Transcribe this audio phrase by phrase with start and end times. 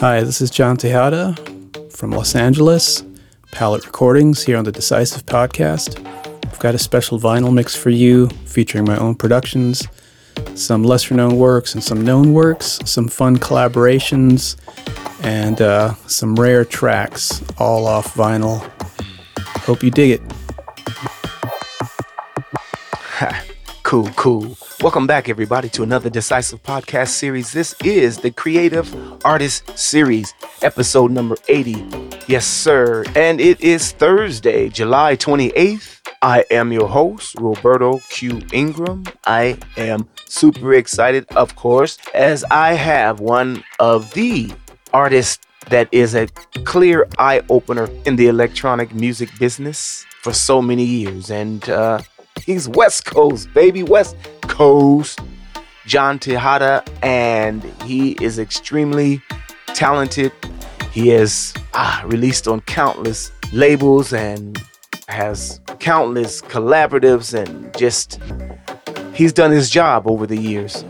[0.00, 1.36] Hi, this is John Tejada
[1.90, 3.04] from Los Angeles,
[3.52, 6.02] Palette Recordings here on the Decisive Podcast.
[6.46, 9.86] I've got a special vinyl mix for you featuring my own productions,
[10.54, 14.56] some lesser known works and some known works, some fun collaborations,
[15.22, 18.60] and uh, some rare tracks, all off vinyl.
[19.66, 20.29] Hope you dig it.
[23.90, 24.56] Cool, cool.
[24.82, 27.52] Welcome back, everybody, to another Decisive Podcast series.
[27.52, 28.86] This is the Creative
[29.24, 30.32] Artist Series,
[30.62, 31.84] episode number 80.
[32.28, 33.02] Yes, sir.
[33.16, 36.02] And it is Thursday, July 28th.
[36.22, 38.40] I am your host, Roberto Q.
[38.52, 39.06] Ingram.
[39.26, 44.52] I am super excited, of course, as I have one of the
[44.92, 46.28] artists that is a
[46.62, 51.30] clear eye opener in the electronic music business for so many years.
[51.30, 52.02] And uh,
[52.44, 55.20] He's West Coast, baby, West Coast.
[55.86, 59.20] John Tejada, and he is extremely
[59.68, 60.30] talented.
[60.92, 64.56] He has ah, released on countless labels and
[65.08, 68.20] has countless collaboratives and just
[69.14, 70.84] he's done his job over the years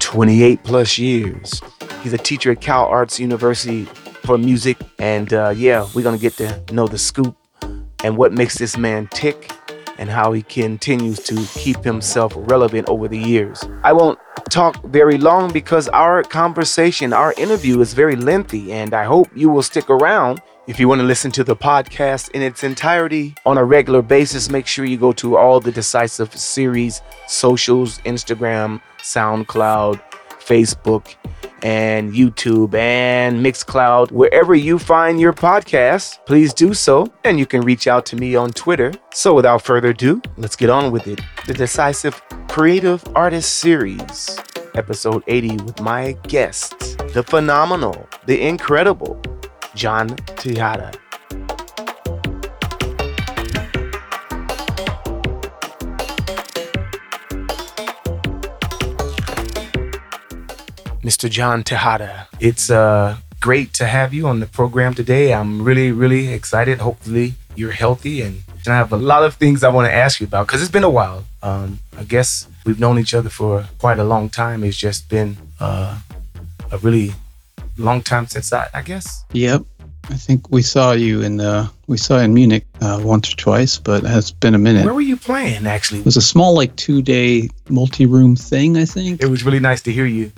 [0.00, 1.60] 28 plus years
[2.02, 3.84] he's a teacher at CalArts university
[4.24, 7.36] for music and uh, yeah we're gonna get to know the scoop
[8.02, 9.52] and what makes this man tick
[9.98, 13.64] and how he continues to keep himself relevant over the years.
[13.82, 14.18] I won't
[14.50, 19.48] talk very long because our conversation, our interview is very lengthy, and I hope you
[19.50, 20.40] will stick around.
[20.66, 24.48] If you want to listen to the podcast in its entirety on a regular basis,
[24.48, 30.00] make sure you go to all the Decisive series socials Instagram, SoundCloud,
[30.44, 31.16] Facebook,
[31.64, 34.12] and YouTube and Mixcloud.
[34.12, 37.12] Wherever you find your podcast, please do so.
[37.24, 38.92] And you can reach out to me on Twitter.
[39.12, 41.20] So without further ado, let's get on with it.
[41.46, 44.38] The Decisive Creative Artist Series,
[44.74, 49.20] episode 80, with my guest, the phenomenal, the incredible
[49.74, 50.92] John Tejada.
[61.04, 61.28] Mr.
[61.28, 62.28] John Tejada.
[62.40, 65.34] It's uh, great to have you on the program today.
[65.34, 66.78] I'm really, really excited.
[66.78, 70.18] Hopefully, you're healthy, and, and I have a lot of things I want to ask
[70.18, 71.24] you about because it's been a while.
[71.42, 74.64] Um, I guess we've known each other for quite a long time.
[74.64, 76.00] It's just been uh,
[76.72, 77.12] a really
[77.76, 79.24] long time since I, I guess.
[79.32, 79.62] Yep.
[80.08, 83.78] I think we saw you in the we saw in Munich uh, once or twice,
[83.78, 84.84] but it has been a minute.
[84.86, 86.00] Where were you playing actually?
[86.00, 89.22] It was a small like two day multi room thing, I think.
[89.22, 90.32] It was really nice to hear you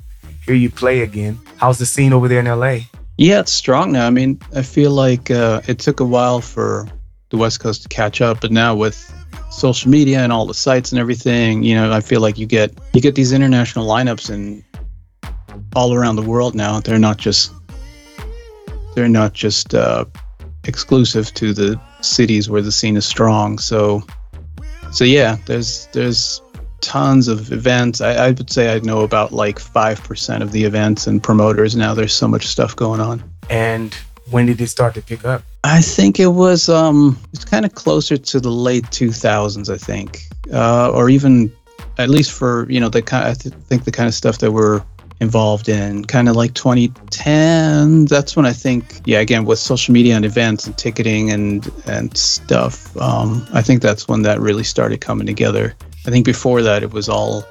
[0.46, 1.38] hear you play again.
[1.56, 2.78] How's the scene over there in LA?
[3.18, 4.06] Yeah, it's strong now.
[4.06, 6.86] I mean, I feel like uh, it took a while for
[7.30, 9.12] the West Coast to catch up, but now with
[9.50, 12.72] social media and all the sites and everything, you know, I feel like you get
[12.92, 14.62] you get these international lineups and
[15.74, 16.78] all around the world now.
[16.80, 17.52] They're not just
[18.94, 20.04] they're not just uh,
[20.64, 23.58] exclusive to the cities where the scene is strong.
[23.58, 24.04] So
[24.92, 26.40] so yeah, there's there's
[26.86, 28.00] tons of events.
[28.00, 31.94] I, I would say I know about like 5% of the events and promoters now.
[31.94, 33.24] There's so much stuff going on.
[33.50, 33.92] And
[34.30, 35.42] when did it start to pick up?
[35.64, 40.22] I think it was um it's kind of closer to the late 2000s, I think.
[40.52, 41.52] Uh, or even
[41.98, 44.80] at least for, you know, the kind I think the kind of stuff that we're
[45.20, 50.14] involved in kind of like 2010 that's when i think yeah again with social media
[50.14, 55.00] and events and ticketing and and stuff um, i think that's when that really started
[55.00, 55.74] coming together
[56.06, 57.44] I think before that it was all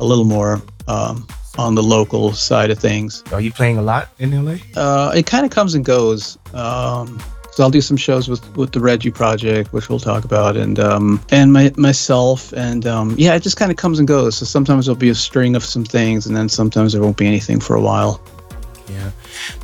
[0.00, 1.26] a little more um,
[1.56, 3.22] on the local side of things.
[3.32, 4.56] Are you playing a lot in LA?
[4.74, 6.36] Uh, it kind of comes and goes.
[6.52, 7.20] Um,
[7.52, 10.78] so I'll do some shows with, with the Reggie Project, which we'll talk about, and
[10.78, 14.36] um, and my, myself, and um, yeah, it just kind of comes and goes.
[14.36, 17.26] So sometimes there'll be a string of some things, and then sometimes there won't be
[17.26, 18.20] anything for a while.
[18.90, 19.10] Yeah,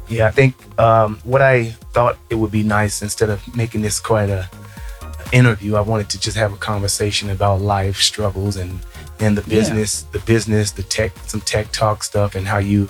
[0.08, 0.26] yeah.
[0.26, 4.30] I think um, what I thought it would be nice instead of making this quite
[4.30, 4.48] a
[5.32, 5.76] interview.
[5.76, 8.78] I wanted to just have a conversation about life struggles and
[9.18, 10.18] and the business, yeah.
[10.18, 12.88] the business, the tech, some tech talk stuff, and how you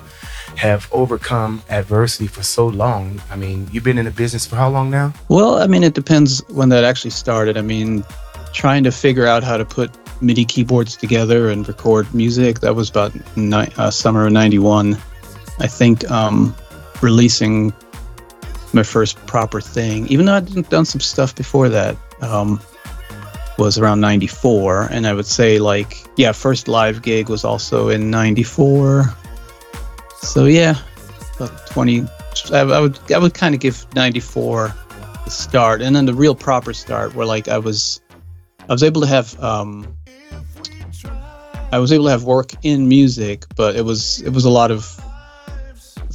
[0.57, 3.21] have overcome adversity for so long.
[3.31, 5.13] I mean, you've been in the business for how long now?
[5.29, 7.57] Well, I mean, it depends when that actually started.
[7.57, 8.05] I mean,
[8.53, 9.91] trying to figure out how to put
[10.23, 12.61] MIDI keyboards together and record music.
[12.61, 14.97] That was about ni- uh, summer of '91.
[15.59, 16.55] I think um,
[17.03, 17.73] releasing
[18.73, 22.61] my first proper thing, even though I'd done some stuff before that um,
[23.59, 28.11] was around 94 and i would say like yeah first live gig was also in
[28.11, 29.05] 94
[30.19, 30.77] so yeah
[31.37, 32.07] about 20
[32.53, 34.75] I, I would i would kind of give 94
[35.25, 38.01] the start and then the real proper start where like i was
[38.69, 39.97] i was able to have um
[41.73, 44.71] i was able to have work in music but it was it was a lot
[44.71, 44.99] of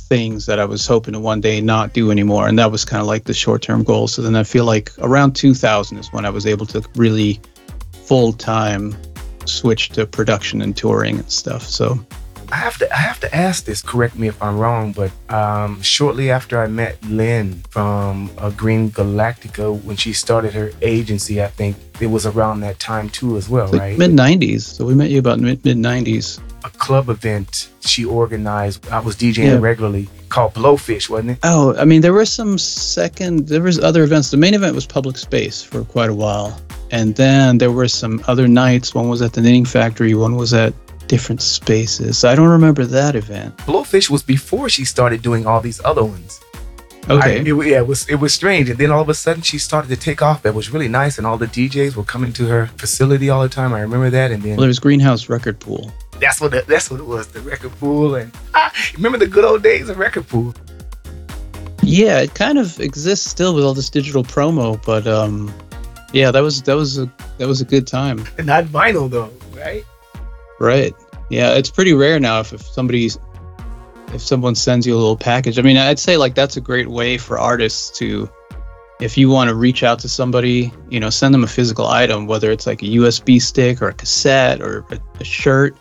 [0.07, 2.47] things that I was hoping to one day not do anymore.
[2.47, 4.07] And that was kind of like the short term goal.
[4.07, 7.39] So then I feel like around 2000 is when I was able to really
[7.91, 8.95] full time
[9.45, 11.63] switch to production and touring and stuff.
[11.63, 11.99] So
[12.51, 13.81] I have to I have to ask this.
[13.81, 18.89] Correct me if I'm wrong, but um, shortly after I met Lynn from uh, Green
[18.89, 23.49] Galactica, when she started her agency, I think it was around that time too, as
[23.49, 23.97] well, like right?
[23.97, 24.61] Mid '90s.
[24.61, 26.39] So we met you about mid mid '90s.
[26.67, 28.87] A club event she organized.
[28.89, 29.59] I was DJing yeah.
[29.59, 31.39] regularly called Blowfish, wasn't it?
[31.43, 33.47] Oh, I mean, there were some second.
[33.47, 34.31] There was other events.
[34.31, 36.59] The main event was Public Space for quite a while,
[36.91, 38.93] and then there were some other nights.
[38.93, 40.13] One was at the Knitting Factory.
[40.13, 40.73] One was at
[41.07, 42.25] different spaces.
[42.25, 43.55] I don't remember that event.
[43.59, 46.41] Blowfish was before she started doing all these other ones.
[47.09, 47.37] Okay.
[47.37, 49.57] I, it, yeah, it was it was strange, and then all of a sudden she
[49.57, 50.45] started to take off.
[50.45, 53.49] It was really nice, and all the DJs were coming to her facility all the
[53.49, 53.73] time.
[53.73, 55.91] I remember that, and then well, there was Greenhouse Record Pool.
[56.19, 59.45] That's what the, that's what it was, the record pool, and ah, remember the good
[59.45, 60.53] old days of record pool.
[61.83, 65.53] Yeah, it kind of exists still with all this digital promo, but um,
[66.11, 68.25] yeah, that was that was a that was a good time.
[68.37, 69.85] And not vinyl though, right?
[70.59, 70.93] Right.
[71.29, 73.17] Yeah, it's pretty rare now if, if somebody's
[74.13, 75.59] if someone sends you a little package.
[75.59, 78.29] I mean, I'd say like that's a great way for artists to
[78.99, 82.25] if you want to reach out to somebody, you know, send them a physical item,
[82.25, 85.75] whether it's like a USB stick or a cassette or a, a shirt.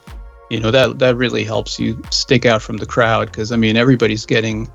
[0.50, 3.76] You know, that that really helps you stick out from the crowd because I mean,
[3.76, 4.70] everybody's getting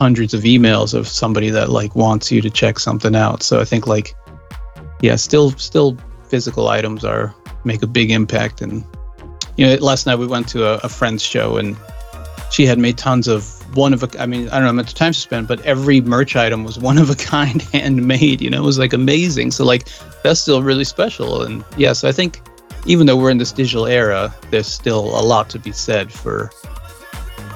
[0.00, 3.42] hundreds of emails of somebody that like wants you to check something out.
[3.42, 4.14] So I think like
[5.00, 5.96] yeah, still still
[6.28, 8.84] physical items are make a big impact and
[9.56, 11.76] you know, last night we went to a, a friend's show and
[12.50, 14.94] she had made tons of one of a I mean, I don't know how much
[14.94, 18.58] time to spend, but every merch item was one of a kind handmade, you know,
[18.58, 19.50] it was like amazing.
[19.50, 19.88] So like
[20.22, 21.42] that's still really special.
[21.42, 22.42] And yes, yeah, so I think
[22.86, 26.50] even though we're in this digital era, there's still a lot to be said for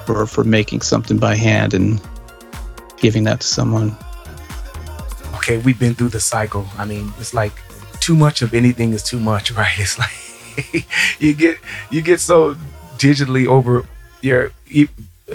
[0.05, 2.01] for for making something by hand and
[2.97, 3.95] giving that to someone.
[5.35, 6.65] Okay, we've been through the cycle.
[6.77, 7.53] I mean, it's like
[7.99, 9.73] too much of anything is too much, right?
[9.77, 10.85] It's like
[11.19, 11.57] you get
[11.89, 12.55] you get so
[12.97, 13.85] digitally over
[14.21, 14.51] your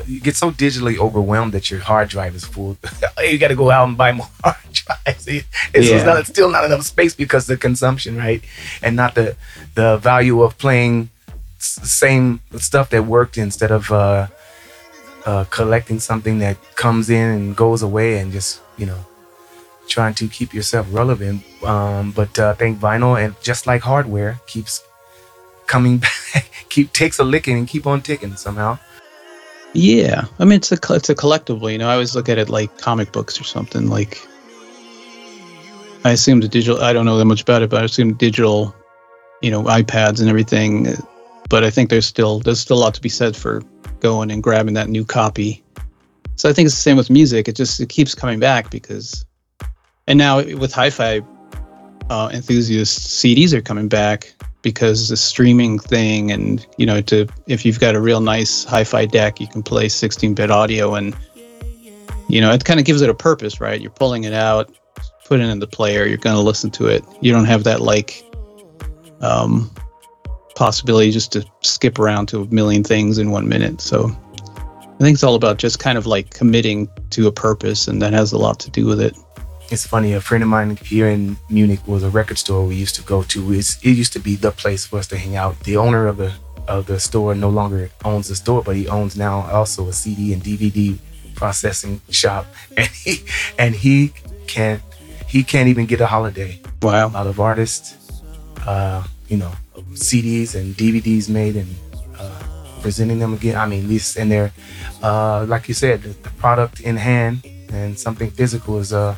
[0.06, 2.76] you, get so digitally overwhelmed that your hard drive is full.
[3.22, 5.26] you got to go out and buy more hard drives.
[5.26, 5.44] It's,
[5.74, 6.04] yeah.
[6.04, 8.42] not, it's still not enough space because the consumption, right?
[8.82, 9.36] And not the
[9.74, 11.10] the value of playing
[11.58, 14.28] the same stuff that worked instead of uh,
[15.24, 19.04] uh, collecting something that comes in and goes away and just you know
[19.88, 21.42] trying to keep yourself relevant.
[21.64, 24.84] Um, but uh, I think vinyl and just like hardware keeps
[25.66, 25.98] coming
[26.34, 28.78] back, keep takes a licking and keep on ticking somehow.
[29.72, 31.70] Yeah, I mean it's a it's a collectible.
[31.70, 33.88] You know, I always look at it like comic books or something.
[33.88, 34.26] Like,
[36.04, 36.82] I assume the digital.
[36.82, 38.74] I don't know that much about it, but I assume digital,
[39.42, 40.94] you know, iPads and everything.
[41.48, 43.62] But I think there's still there's still a lot to be said for
[44.00, 45.62] going and grabbing that new copy.
[46.36, 47.48] So I think it's the same with music.
[47.48, 49.24] It just it keeps coming back because,
[50.06, 51.22] and now with hi-fi
[52.10, 54.34] uh, enthusiasts, CDs are coming back
[54.66, 59.06] because the streaming thing and you know to if you've got a real nice hi-fi
[59.06, 61.16] deck you can play 16-bit audio and
[62.28, 63.80] you know it kind of gives it a purpose right?
[63.80, 64.74] You're pulling it out
[65.24, 67.04] putting it in the player you're going to listen to it.
[67.20, 68.24] You don't have that like
[69.20, 69.70] um,
[70.56, 73.80] possibility just to skip around to a million things in one minute.
[73.80, 74.10] So
[74.82, 78.12] i think it's all about just kind of like committing to a purpose and that
[78.12, 79.14] has a lot to do with it
[79.70, 80.12] it's funny.
[80.12, 83.22] A friend of mine here in Munich was a record store we used to go
[83.24, 83.52] to.
[83.52, 85.58] It's, it used to be the place for us to hang out.
[85.60, 86.32] The owner of the
[86.68, 90.32] of the store no longer owns the store, but he owns now also a CD
[90.32, 90.98] and DVD
[91.34, 92.46] processing shop,
[92.76, 93.24] and he
[93.58, 94.12] and he
[94.46, 94.82] can't
[95.28, 96.60] he can't even get a holiday.
[96.82, 97.08] Wow!
[97.08, 98.22] A lot of artists,
[98.66, 99.52] uh, you know,
[99.92, 101.74] CDs and DVDs made and
[102.18, 102.42] uh,
[102.82, 103.56] presenting them again.
[103.56, 104.52] I mean, these and they're
[105.02, 109.16] uh, like you said, the, the product in hand and something physical is uh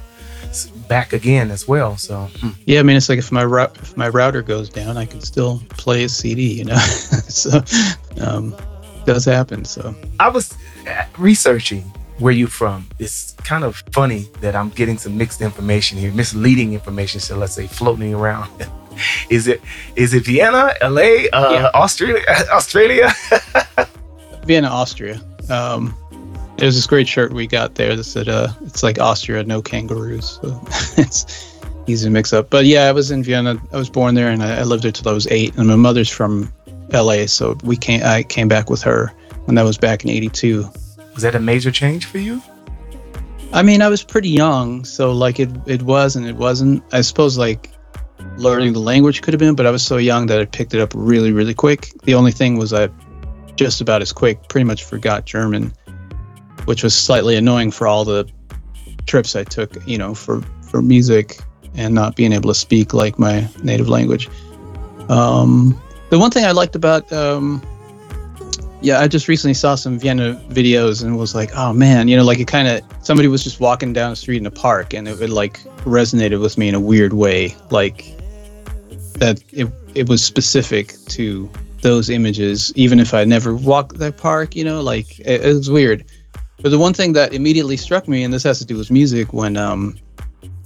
[0.89, 1.97] back again as well.
[1.97, 2.29] So
[2.67, 3.45] yeah, I mean, it's like if my
[3.77, 6.53] if my router goes down, I can still play a CD.
[6.53, 6.77] You know,
[7.29, 7.63] so
[8.21, 8.57] um,
[9.05, 9.65] does happen.
[9.65, 11.83] So I was uh, researching
[12.19, 12.87] where you from.
[12.99, 17.21] It's kind of funny that I'm getting some mixed information here, misleading information.
[17.21, 18.51] So let's say floating around.
[19.31, 19.61] is it
[19.97, 21.71] is it Vienna, LA, uh, yeah.
[21.75, 23.13] Australia, Australia?
[24.45, 25.21] Vienna, Austria.
[25.51, 25.95] Um,
[26.59, 30.41] there's this great shirt we got there that said, uh, it's like Austria, no kangaroos.
[30.43, 30.61] So
[31.01, 32.51] it's easy to mix up.
[32.51, 33.61] But yeah, I was in Vienna.
[33.73, 35.57] I was born there and I, I lived there till I was eight.
[35.57, 36.53] And my mother's from
[36.93, 37.27] LA.
[37.27, 39.13] So we came, I came back with her
[39.45, 40.69] when that was back in 82.
[41.15, 42.43] Was that a major change for you?
[43.53, 44.85] I mean, I was pretty young.
[44.85, 46.83] So like it, it was and it wasn't.
[46.93, 47.71] I suppose like
[48.37, 50.81] learning the language could have been, but I was so young that I picked it
[50.81, 51.93] up really, really quick.
[52.03, 52.89] The only thing was I
[53.55, 55.73] just about as quick, pretty much forgot German
[56.69, 58.29] which was slightly annoying for all the
[59.07, 61.39] trips I took, you know, for for music
[61.75, 64.29] and not being able to speak like my native language.
[65.09, 67.63] Um, the one thing I liked about, um,
[68.83, 72.25] yeah, I just recently saw some Vienna videos and was like, oh man, you know,
[72.25, 75.09] like it kind of somebody was just walking down the street in a park and
[75.09, 78.15] it, it like resonated with me in a weird way, like
[79.15, 84.55] that it it was specific to those images, even if I never walked that park,
[84.55, 86.05] you know, like it, it was weird.
[86.61, 89.33] But the one thing that immediately struck me, and this has to do with music,
[89.33, 89.97] when um,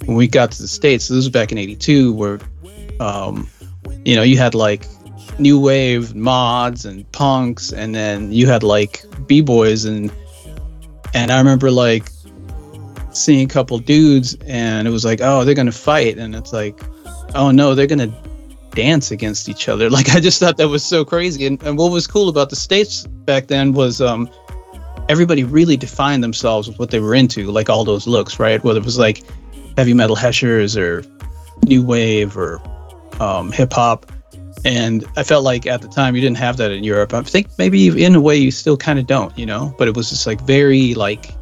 [0.06, 2.38] when we got to the states, so this was back in '82, where
[3.00, 3.48] um,
[4.04, 4.86] you know you had like
[5.38, 10.10] new wave mods and punks, and then you had like b boys, and
[11.14, 12.08] and I remember like
[13.12, 16.80] seeing a couple dudes, and it was like, oh, they're gonna fight, and it's like,
[17.34, 18.12] oh no, they're gonna
[18.70, 19.90] dance against each other.
[20.02, 21.46] Like I just thought that was so crazy.
[21.46, 24.30] And, and what was cool about the states back then was um,
[25.08, 28.62] everybody really defined themselves with what they were into, like all those looks, right?
[28.62, 29.22] Whether it was like
[29.76, 31.04] heavy metal heshers or
[31.64, 32.60] new wave or
[33.20, 34.10] um, hip hop.
[34.64, 37.14] And I felt like at the time you didn't have that in Europe.
[37.14, 39.74] I think maybe in a way you still kind of don't, you know.
[39.78, 41.34] But it was just like very like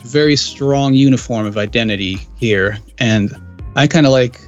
[0.00, 3.34] very strong uniform of identity here, and
[3.76, 4.40] I kind of like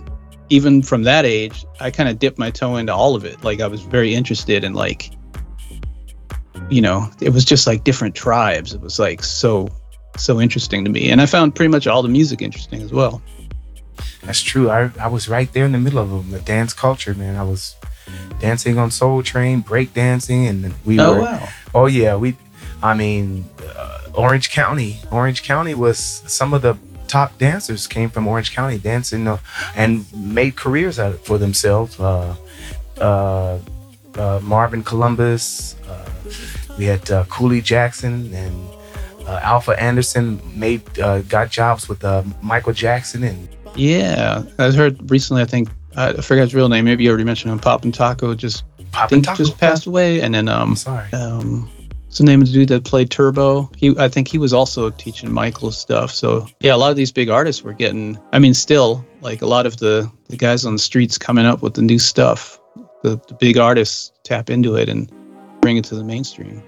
[0.51, 3.43] even from that age, I kind of dipped my toe into all of it.
[3.43, 5.11] Like I was very interested in like
[6.71, 8.75] you know, it was just like different tribes.
[8.75, 9.69] It was like so
[10.17, 11.11] so interesting to me.
[11.11, 13.23] And I found pretty much all the music interesting as well.
[14.23, 14.71] That's true.
[14.71, 17.37] I, I was right there in the middle of them, the dance culture, man.
[17.37, 17.75] I was
[18.41, 21.21] dancing on Soul Train, break dancing, and we oh, were.
[21.21, 21.49] Wow.
[21.75, 22.37] Oh yeah, we.
[22.83, 24.99] I mean, uh, Orange County.
[25.11, 29.39] Orange County was some of the top dancers came from Orange County dancing uh,
[29.77, 31.99] and made careers out for themselves.
[32.01, 32.35] Uh,
[33.01, 33.59] uh,
[34.17, 36.09] uh Marvin Columbus, uh,
[36.79, 38.69] we had uh, Coolie Jackson and
[39.27, 45.11] uh, Alpha Anderson made uh, got jobs with uh, Michael Jackson and yeah, I heard
[45.11, 45.43] recently.
[45.43, 46.85] I think I forgot his real name.
[46.85, 47.59] Maybe you already mentioned him.
[47.59, 51.13] Pop and Taco just Pop and Taco just passed away, and then um, I'm sorry.
[51.13, 51.71] Um,
[52.05, 53.71] what's the name of the dude that played Turbo?
[53.77, 56.13] He, I think he was also teaching Michael stuff.
[56.13, 58.19] So yeah, a lot of these big artists were getting.
[58.33, 61.63] I mean, still like a lot of the the guys on the streets coming up
[61.63, 62.61] with the new stuff.
[63.03, 65.11] The, the big artists tap into it and
[65.65, 66.63] bring it to the mainstream.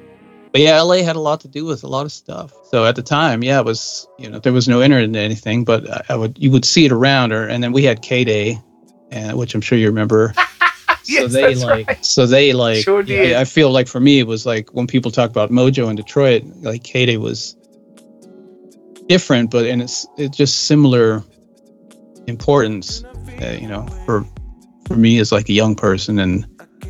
[0.52, 2.50] But yeah, LA had a lot to do with a lot of stuff.
[2.70, 5.64] So at the time, yeah, it was you know there was no internet or anything,
[5.64, 8.24] but I, I would you would see it around, or and then we had K
[8.24, 8.58] Day,
[9.10, 10.32] and which I'm sure you remember.
[11.04, 12.04] yes, so they like right.
[12.04, 13.34] so they like Sure did.
[13.34, 15.96] I, I feel like for me it was like when people talk about Mojo in
[15.96, 17.54] Detroit, like K Day was
[19.08, 21.22] different, but and it's it's just similar
[22.28, 23.04] importance,
[23.42, 24.24] uh, you know, for
[24.86, 26.46] for me as like a young person and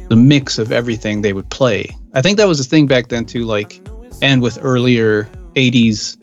[0.09, 1.95] the mix of everything they would play.
[2.15, 3.81] I think that was the thing back then too, like,
[4.23, 6.17] and with earlier '80s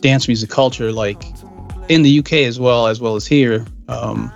[0.00, 1.22] dance music culture, like
[1.88, 4.32] in the UK as well as well as here, um,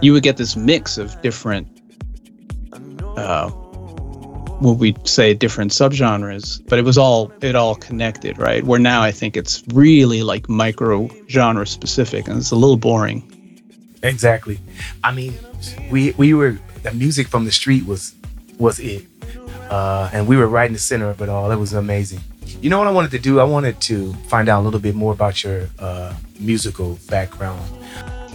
[0.00, 1.66] you would get this mix of different,
[3.16, 3.50] uh,
[4.60, 8.64] what we say, different subgenres, but it was all it all connected, right?
[8.64, 13.24] Where now I think it's really like micro genre specific, and it's a little boring.
[14.02, 14.60] Exactly.
[15.02, 15.34] I mean,
[15.90, 16.58] we we were
[16.90, 18.14] the music from the street was
[18.58, 19.06] was it,
[19.70, 21.50] uh, and we were right in the center of it all.
[21.52, 22.20] It was amazing.
[22.60, 23.38] You know what I wanted to do?
[23.40, 27.62] I wanted to find out a little bit more about your uh, musical background.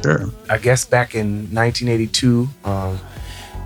[0.01, 0.29] Sure.
[0.50, 3.00] I guess back in 1982, um,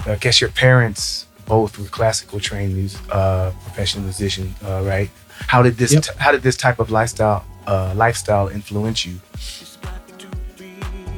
[0.06, 5.10] I guess your parents both were classical trained music, uh, professional musicians, uh, right?
[5.48, 6.04] How did this Yep.
[6.04, 9.20] t- How did this type of lifestyle uh, lifestyle influence you?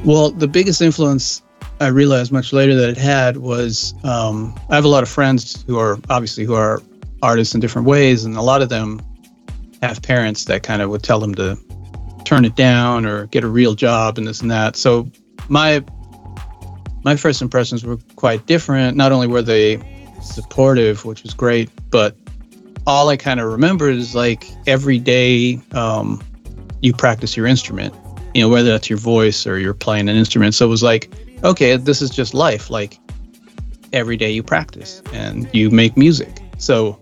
[0.04, 1.42] Well, the biggest influence
[1.80, 5.64] I realized much later that it had was um, I have a lot of friends
[5.66, 6.82] who are obviously who are
[7.22, 9.00] artists in different ways, and a lot of them
[9.82, 11.58] have parents that kind of would tell them to
[12.24, 14.76] turn it down or get a real job and this and that.
[14.76, 15.10] So
[15.48, 15.82] my
[17.02, 18.94] my first impressions were quite different.
[18.94, 19.82] Not only were they
[20.20, 22.14] supportive, which was great, but
[22.86, 26.22] all I kind of remember is like every day um,
[26.82, 27.94] you practice your instrument
[28.34, 30.54] you know, whether that's your voice or you're playing an instrument.
[30.54, 31.10] So it was like,
[31.44, 32.70] okay, this is just life.
[32.70, 32.98] Like
[33.92, 36.40] every day you practice and you make music.
[36.58, 36.98] So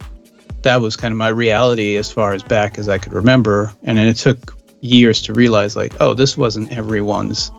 [0.62, 3.72] that was kind of my reality as far as back as I could remember.
[3.82, 7.50] And then it took years to realize, like, oh, this wasn't everyone's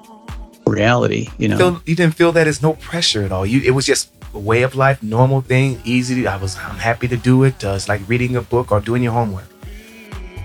[0.65, 1.57] reality, you know?
[1.57, 3.45] Feel, you didn't feel that as no pressure at all.
[3.45, 6.27] You it was just a way of life, normal thing, easy.
[6.27, 7.63] I was I'm happy to do it.
[7.63, 9.47] Uh, it's like reading a book or doing your homework.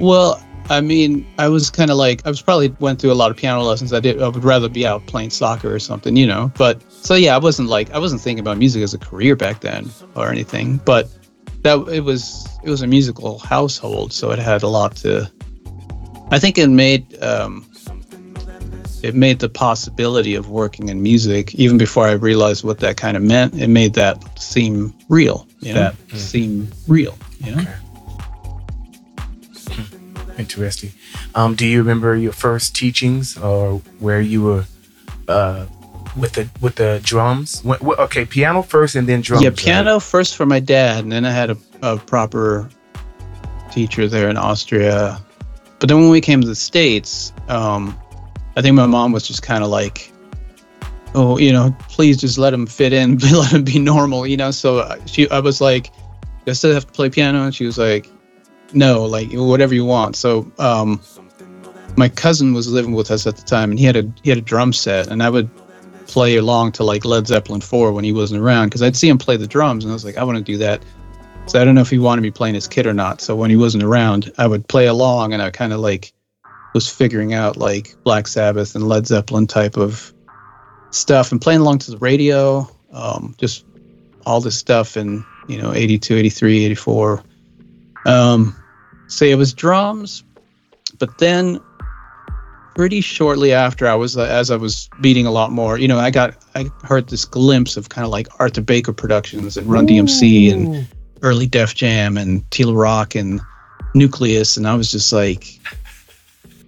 [0.01, 3.31] Well, I mean, I was kind of like I was probably went through a lot
[3.31, 3.93] of piano lessons.
[3.93, 4.23] I did.
[4.23, 6.51] I would rather be out playing soccer or something, you know.
[6.57, 9.61] But so yeah, I wasn't like I wasn't thinking about music as a career back
[9.61, 10.79] then or anything.
[10.79, 11.09] But
[11.63, 15.31] that it was it was a musical household, so it had a lot to.
[16.31, 17.67] I think it made um,
[19.03, 23.19] it made the possibility of working in music even before I realized what that kind
[23.19, 23.55] of meant.
[23.55, 25.47] It made that seem real.
[25.61, 26.17] You know, that mm-hmm.
[26.17, 27.19] seem real.
[27.41, 27.63] You know.
[27.63, 27.75] Okay.
[30.39, 30.93] Interesting.
[31.35, 34.65] Um, do you remember your first teachings or where you were
[35.29, 35.67] uh,
[36.17, 37.63] with the with the drums?
[37.65, 39.45] What, what, okay, piano first and then drums.
[39.45, 40.03] Yeah, piano right?
[40.03, 42.69] first for my dad, and then I had a, a proper
[43.71, 45.21] teacher there in Austria.
[45.79, 47.99] But then when we came to the states, um,
[48.57, 50.13] I think my mom was just kind of like,
[51.15, 54.51] "Oh, you know, please just let him fit in, let him be normal," you know.
[54.51, 55.91] So uh, she, I was like,
[56.47, 58.09] "I still have to play piano," and she was like,
[58.75, 61.01] "No, like whatever you want." So um,
[61.97, 64.39] my cousin was living with us at the time, and he had a he had
[64.39, 65.49] a drum set, and I would
[66.07, 69.19] play along to like Led Zeppelin 4 when he wasn't around because I'd see him
[69.19, 70.83] play the drums and I was like, I want to do that.
[71.47, 73.21] So I don't know if he wanted me playing his kit or not.
[73.21, 76.13] So when he wasn't around, I would play along and I kind of like
[76.73, 80.13] was figuring out like Black Sabbath and Led Zeppelin type of
[80.91, 83.65] stuff and playing along to the radio, um, just
[84.25, 87.23] all this stuff in, you know, 82, 83, 84.
[88.07, 88.57] Um,
[89.15, 90.25] so it was drums,
[90.99, 91.61] but then
[92.75, 96.01] pretty shortly after I was uh, as I was beating a lot more, you know,
[96.01, 99.85] I got I heard this glimpse of kind of like Arthur Baker Productions and Run
[99.85, 100.03] Ooh.
[100.03, 100.89] DMC and
[101.23, 103.41] early Def Jam and T La Rock and
[103.95, 105.61] Nucleus, and I was just like,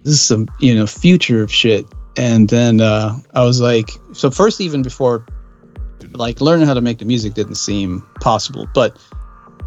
[0.05, 1.85] this is some you know future of shit.
[2.17, 5.27] And then uh, I was like, so first even before
[6.13, 8.97] like learning how to make the music didn't seem possible, but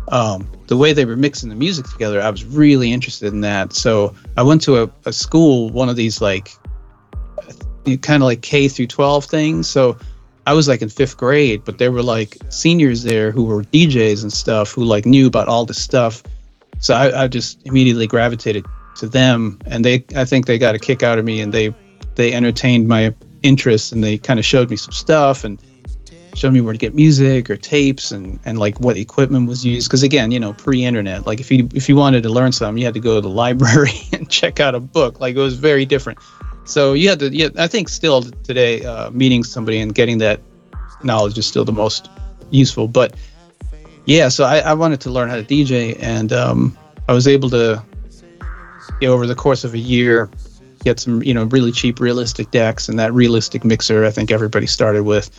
[0.10, 3.74] um, the way they were mixing the music together, I was really interested in that.
[3.74, 6.52] So I went to a, a school, one of these like
[8.02, 9.68] kind of like K through 12 things.
[9.68, 9.98] So
[10.46, 14.24] I was like in fifth grade, but there were like seniors there who were DJs
[14.24, 16.24] and stuff who like knew about all this stuff.
[16.80, 18.66] So I, I just immediately gravitated
[18.98, 21.74] to them, and they I think they got a kick out of me, and they
[22.16, 23.14] they entertained my
[23.44, 25.62] interest, and they kind of showed me some stuff and
[26.40, 29.90] showed me where to get music or tapes and, and like what equipment was used.
[29.90, 32.86] Because again, you know, pre-internet, like if you if you wanted to learn something, you
[32.86, 35.20] had to go to the library and check out a book.
[35.20, 36.20] Like it was very different.
[36.64, 37.36] So you had to.
[37.36, 40.40] Yeah, I think still today, uh, meeting somebody and getting that
[41.04, 42.10] knowledge is still the most
[42.52, 42.88] useful.
[42.88, 43.16] But
[44.06, 47.50] yeah, so I, I wanted to learn how to DJ, and um, I was able
[47.50, 47.84] to,
[49.02, 50.30] you know, over the course of a year,
[50.84, 54.06] get some you know really cheap realistic decks and that realistic mixer.
[54.06, 55.30] I think everybody started with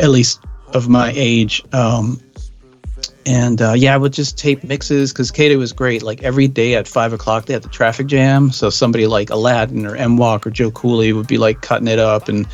[0.00, 1.62] at least of my age.
[1.72, 2.20] Um,
[3.26, 6.02] and uh, yeah, I would just tape mixes because K-Day was great.
[6.02, 8.52] Like every day at five o'clock, they had the traffic jam.
[8.52, 11.98] So somebody like Aladdin or M Walk or Joe Cooley would be like cutting it
[11.98, 12.46] up, and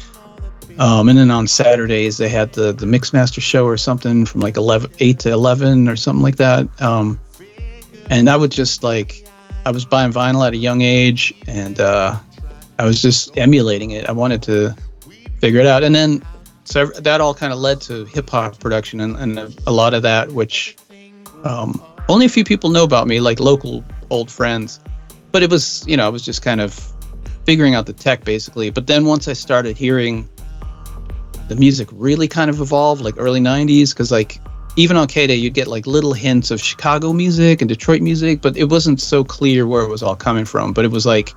[0.78, 4.56] um, and then on Saturdays they had the the Mixmaster show or something from like
[4.56, 6.66] 11, 8 to eleven or something like that.
[6.80, 7.20] Um,
[8.08, 9.26] and I would just like
[9.66, 12.18] I was buying vinyl at a young age, and uh,
[12.78, 14.08] I was just emulating it.
[14.08, 14.74] I wanted to
[15.38, 16.22] figure it out, and then
[16.64, 20.02] so that all kind of led to hip hop production and, and a, lot of
[20.02, 20.76] that, which
[21.44, 24.80] um, only a few people know about me, like local old friends.
[25.32, 26.92] But it was, you know, I was just kind of
[27.44, 28.70] figuring out the tech basically.
[28.70, 30.28] But then once I started hearing
[31.48, 34.40] the music really kind of evolved, like early 90s, because like
[34.76, 38.40] even on K Day, you'd get like little hints of Chicago music and Detroit music,
[38.40, 40.72] but it wasn't so clear where it was all coming from.
[40.72, 41.34] But it was like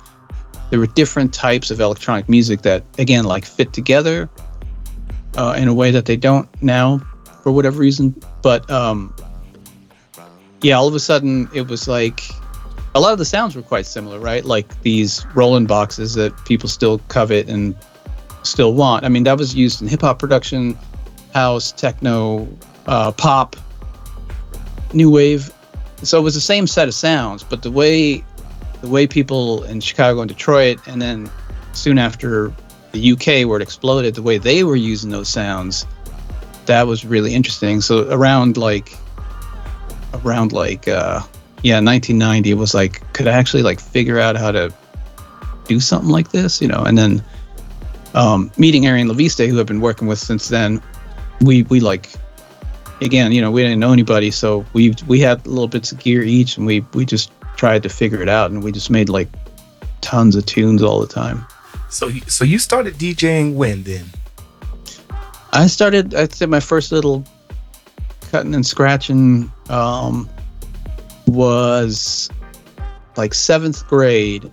[0.70, 4.30] there were different types of electronic music that, again, like fit together
[5.36, 6.98] uh, in a way that they don't now
[7.42, 8.14] for whatever reason.
[8.42, 9.14] But um,
[10.62, 12.22] yeah, all of a sudden it was like
[12.94, 14.44] a lot of the sounds were quite similar, right?
[14.44, 17.76] Like these Roland boxes that people still covet and
[18.42, 19.04] still want.
[19.04, 20.78] I mean, that was used in hip hop production,
[21.34, 22.48] house, techno,
[22.86, 23.56] uh, pop,
[24.92, 25.52] new wave.
[26.02, 28.24] So it was the same set of sounds, but the way
[28.80, 31.30] the way people in Chicago and Detroit, and then
[31.72, 32.52] soon after
[32.96, 35.86] the UK where it exploded, the way they were using those sounds,
[36.64, 37.80] that was really interesting.
[37.80, 38.96] So around like
[40.24, 41.20] around like uh
[41.62, 44.72] yeah, 1990 it was like could I actually like figure out how to
[45.66, 46.82] do something like this, you know?
[46.84, 47.22] And then
[48.14, 50.82] um meeting Arian Leviste who I've been working with since then,
[51.42, 52.08] we we like
[53.02, 56.22] again, you know, we didn't know anybody, so we we had little bits of gear
[56.22, 59.28] each and we we just tried to figure it out and we just made like
[60.00, 61.46] tons of tunes all the time.
[61.96, 64.04] So, so you started DJing when then?
[65.54, 66.14] I started.
[66.14, 67.24] I said my first little
[68.30, 70.28] cutting and scratching um,
[71.26, 72.28] was
[73.16, 74.52] like seventh grade.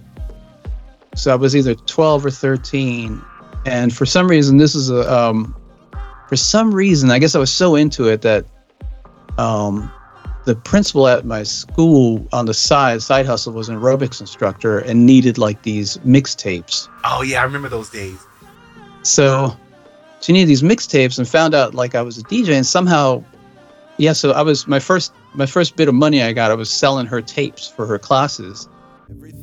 [1.15, 3.21] So I was either 12 or 13,
[3.65, 5.53] and for some reason, this is a um,
[6.29, 8.45] for some reason, I guess I was so into it that
[9.37, 9.91] um,
[10.45, 15.05] the principal at my school on the side side hustle was an aerobics instructor and
[15.05, 16.87] needed like these mixtapes.
[17.05, 18.19] Oh yeah, I remember those days.
[19.03, 19.55] So
[20.21, 23.23] she needed these mixtapes and found out like I was a DJ and somehow
[23.97, 26.69] yeah, so I was my first my first bit of money I got I was
[26.69, 28.67] selling her tapes for her classes.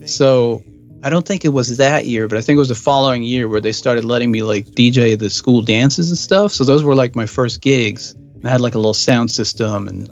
[0.06, 0.62] So
[1.02, 3.48] I don't think it was that year, but I think it was the following year
[3.48, 6.52] where they started letting me like DJ the school dances and stuff.
[6.52, 8.14] So those were like my first gigs.
[8.44, 10.10] I had like a little sound system and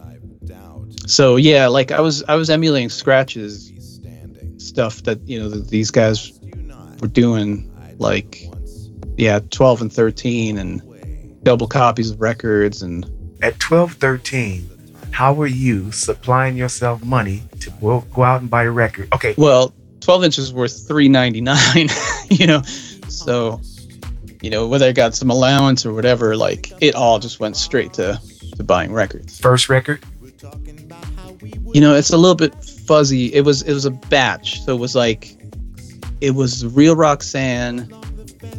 [1.09, 3.73] so yeah, like I was I was emulating scratches
[4.59, 6.39] stuff that you know that these guys
[7.01, 8.43] were doing like
[9.17, 13.07] yeah 12 and 13 and double copies of records and
[13.41, 14.69] At 12, 13,
[15.11, 19.09] how were you supplying yourself money to go, go out and buy a record?
[19.15, 21.89] Okay, well 12 inches worth 399
[22.31, 22.63] you know
[23.09, 23.61] so
[24.43, 27.93] you know whether i got some allowance or whatever like it all just went straight
[27.93, 28.21] to
[28.57, 30.05] to buying records first record.
[31.43, 34.79] You know it's a little bit fuzzy it was it was a batch so it
[34.81, 35.37] was like
[36.21, 37.93] it was real roxanne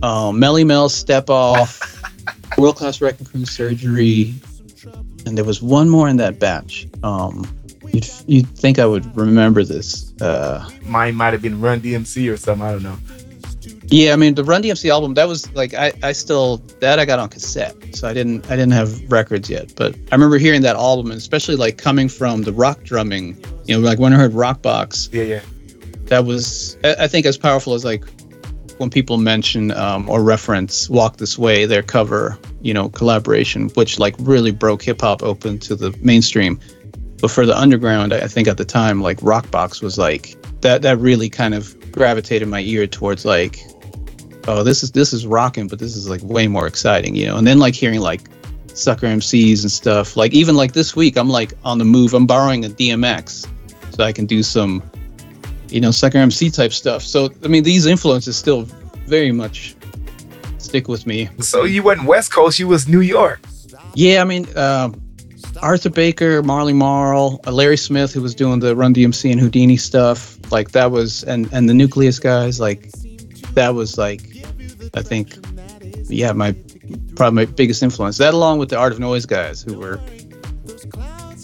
[0.04, 2.02] um Melle Mel step off
[2.58, 4.34] World Class Wreckin' Cru surgery
[5.26, 7.46] and there was one more in that batch um
[7.92, 12.36] you'd, you'd think i would remember this uh Mine might have been Run DMC or
[12.36, 12.65] something.
[12.65, 12.98] I don't know.
[13.91, 17.06] Yeah, I mean the Run DMC album that was like I, I still that I
[17.06, 19.73] got on cassette, so I didn't I didn't have records yet.
[19.75, 23.75] But I remember hearing that album, and especially like coming from the rock drumming, you
[23.75, 25.41] know, like when I heard Rock Box, Yeah, yeah.
[26.06, 28.04] that was I, I think as powerful as like
[28.78, 33.97] when people mention um, or reference Walk This Way, their cover, you know, collaboration, which
[33.99, 36.60] like really broke hip hop open to the mainstream.
[37.21, 40.36] But for the underground, I I think at the time, like Rock Box was like
[40.62, 40.84] that.
[40.84, 43.60] That really kind of gravitated my ear towards like,
[44.50, 47.38] oh, this is this is rocking, but this is like way more exciting, you know.
[47.38, 48.22] And then like hearing like
[48.74, 50.18] Sucker MCs and stuff.
[50.18, 52.14] Like even like this week, I'm like on the move.
[52.14, 53.48] I'm borrowing a DMX
[53.96, 54.84] so I can do some,
[55.70, 57.04] you know, Sucker MC type stuff.
[57.04, 58.64] So I mean, these influences still
[59.06, 59.76] very much
[60.58, 61.30] stick with me.
[61.40, 63.40] So you wasn't West Coast, you was New York.
[63.96, 65.02] Yeah, I mean, um,
[65.62, 69.80] Arthur Baker, Marley Marl, uh, Larry Smith, who was doing the Run DMC and Whodini
[69.80, 72.92] stuff, like that was, and and the Nucleus guys, like
[73.54, 74.22] that was like,
[74.93, 75.34] I think,
[76.10, 76.56] yeah, my
[77.15, 78.17] probably my biggest influence.
[78.17, 79.99] That along with the Art of Noise guys, who were,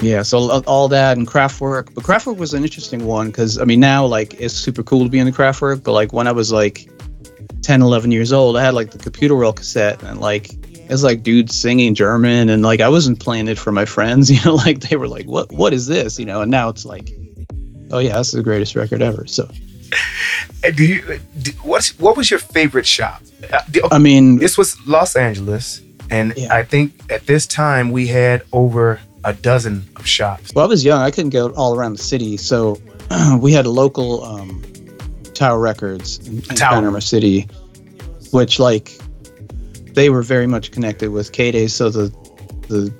[0.01, 1.93] yeah, so all- that and Kraftwerk.
[1.93, 5.10] But Kraftwerk was an interesting one because I mean now like it's super cool to
[5.10, 6.89] be in the Kraftwerk, but like when I was like
[7.62, 10.49] 10, 11 years old, I had like the Computer World cassette and like
[10.88, 14.39] it's like dudes singing German and like I wasn't playing it for my friends, you
[14.45, 16.19] know, like they were like, What what is this?
[16.19, 17.12] You know, and now it's like,
[17.91, 19.25] Oh yeah, this is the greatest record ever.
[19.27, 19.49] So
[20.76, 21.19] do you?
[21.41, 23.21] Do, what's what was your favorite shop?
[23.52, 26.54] Uh, I mean this was Los Angeles, and Yeah.
[26.54, 30.54] I think at this time we had over a dozen of shops.
[30.54, 32.80] well I was young, I couldn't go all around the city, so
[33.39, 34.62] we had a local um
[35.34, 36.41] Tower Records in, in.
[36.56, 37.48] Panorama City,
[38.32, 38.91] which like
[39.93, 42.10] they were very much connected with K Day, so the
[42.67, 42.93] the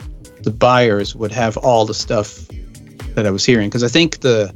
[0.44, 2.48] the buyers would have all the stuff
[3.16, 4.54] that I was hearing because I think the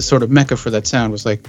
[0.00, 1.46] the sort of mecca for that sound was like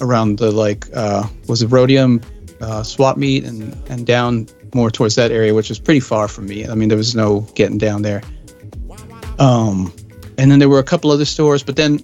[0.00, 2.20] around the like uh, was it Roadium
[2.60, 6.46] uh, swap meet and and down more towards that area, which was pretty far from
[6.46, 6.66] me.
[6.66, 8.20] I mean, there was no getting down there.
[9.38, 9.92] Um,
[10.36, 12.00] and then there were a couple other stores, but then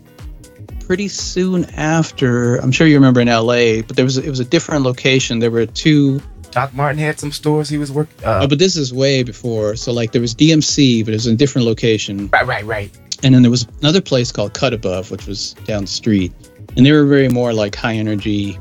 [0.87, 4.45] pretty soon after, I'm sure you remember in LA, but there was it was a
[4.45, 5.41] different location.
[5.41, 6.23] There were two
[6.55, 8.15] Doc Martin had some stores he was working.
[8.25, 9.75] Oh, Uh, but this is way before.
[9.75, 12.29] So like there was DMC, but it was in a different location.
[12.33, 12.91] right, right, right.
[13.25, 16.33] And then there was another place called Cut Above, which was down the street.
[16.77, 18.59] And they were very more like high energy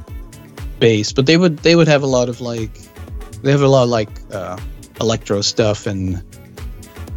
[0.80, 2.72] based, but they would they would have a lot of like
[3.44, 4.58] they have a lot of like uh,
[5.00, 6.22] electro stuff and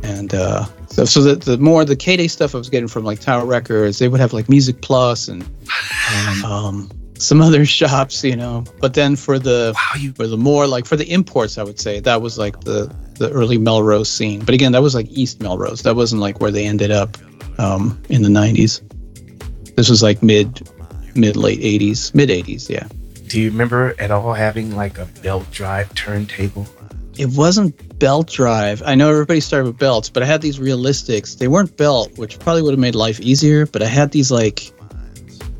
[0.03, 3.05] and uh, so so the, the more the K Day stuff I was getting from
[3.05, 5.43] like Tower Records, they would have like Music Plus and
[6.45, 8.65] um, some other shops, you know.
[8.81, 11.81] But then for the Wow, you for the more like for the imports, I would
[11.81, 14.41] say that was like the the early Melrose scene.
[14.41, 15.83] But again, that was like East Melrose.
[15.83, 17.17] That wasn't like where they ended up
[17.59, 18.83] um, in the '90s.
[19.77, 20.69] This was like mid
[21.15, 22.69] mid late '80s, mid '80s.
[22.69, 22.87] Yeah,
[23.29, 26.67] do you remember at all having like a belt drive turntable?
[27.19, 28.83] it wasn't belt drive.
[28.85, 31.39] I know everybody started with belts, but I had these realistics.
[31.39, 33.67] They weren't belt, which probably would have made life easier.
[33.67, 34.71] But I had these like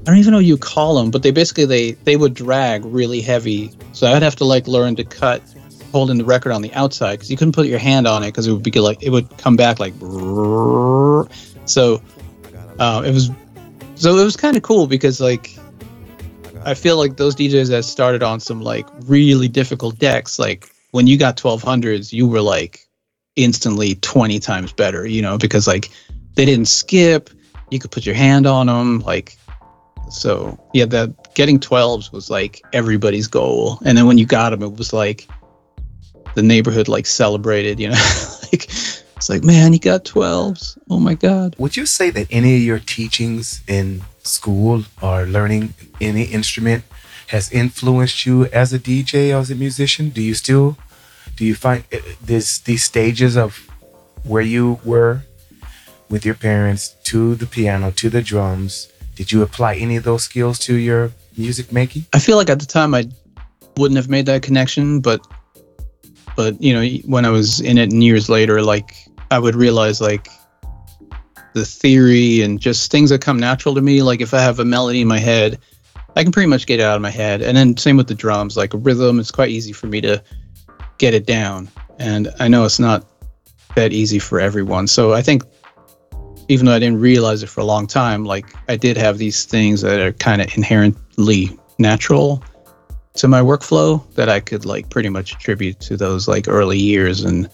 [0.07, 3.21] I don't even know you call them, but they basically they they would drag really
[3.21, 3.73] heavy.
[3.93, 5.43] So I'd have to like learn to cut
[5.91, 8.47] holding the record on the outside because you couldn't put your hand on it because
[8.47, 9.95] it would be like it would come back like
[11.65, 12.03] so
[12.79, 13.31] uh, it was
[13.95, 15.57] so it was kind of cool because like
[16.65, 21.07] I feel like those DJs that started on some like really difficult decks like when
[21.07, 22.81] you got 1200s you were like
[23.37, 25.91] instantly 20 times better you know because like
[26.37, 27.31] they didn't skip.
[27.71, 29.37] You could put your hand on them, like
[30.11, 30.59] so.
[30.73, 34.75] Yeah, that getting 12s was like everybody's goal, and then when you got them, it
[34.75, 35.29] was like
[36.35, 37.81] the neighborhood like celebrated.
[37.81, 37.95] You know,
[38.53, 38.65] like
[39.17, 40.79] it's like man, you got 12s.
[40.91, 41.57] Oh my god.
[41.59, 46.85] Would you say that any of your teachings in school or learning any instrument
[47.29, 50.11] has influenced you as a DJ or as a musician?
[50.11, 50.77] Do you still
[51.37, 53.69] do you find uh, this these stages of
[54.25, 55.23] where you were
[56.09, 58.89] with your parents to the piano to the drums?
[59.17, 62.07] Did you apply any of those skills to your music making?
[62.13, 63.09] I feel like at the time I
[63.77, 65.27] wouldn't have made that connection, but
[66.37, 68.95] but you know when I was in it and years later, like
[69.31, 70.29] I would realize like
[71.55, 74.03] the theory and just things that come natural to me.
[74.03, 75.59] Like if I have a melody in my head,
[76.15, 77.41] I can pretty much get it out of my head.
[77.41, 80.23] And then same with the drums, like a rhythm, it's quite easy for me to
[80.99, 81.69] get it down.
[81.99, 83.07] And I know it's not
[83.75, 84.87] that easy for everyone.
[84.87, 85.45] So I think
[86.49, 89.45] even though I didn't realize it for a long time, like I did have these
[89.45, 92.43] things that are kind of inherently natural
[93.15, 97.25] to my workflow that I could like pretty much attribute to those like early years
[97.25, 97.49] and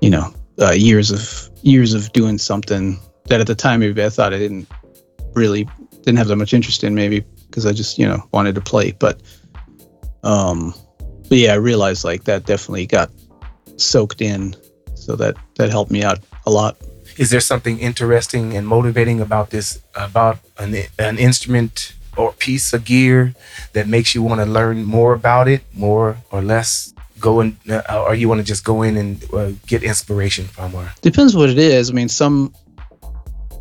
[0.00, 4.08] you know uh, years of years of doing something that at the time maybe I
[4.08, 4.68] thought I didn't
[5.34, 5.68] really
[6.02, 8.92] didn't have that much interest in maybe because I just you know wanted to play.
[8.92, 9.22] But
[10.22, 10.74] um
[11.28, 13.10] but yeah I realized like that definitely got
[13.76, 14.56] soaked in.
[14.94, 16.76] So that that helped me out a lot
[17.20, 22.86] is there something interesting and motivating about this about an, an instrument or piece of
[22.86, 23.34] gear
[23.74, 26.94] that makes you want to learn more about it more or less?
[27.20, 30.74] Go in uh, or you want to just go in and uh, get inspiration from
[30.74, 30.90] or?
[31.02, 31.90] Depends what it is.
[31.90, 32.54] I mean some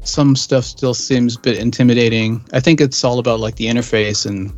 [0.06, 2.42] some stuff still seems a bit intimidating.
[2.54, 4.54] I think it's all about like the interface and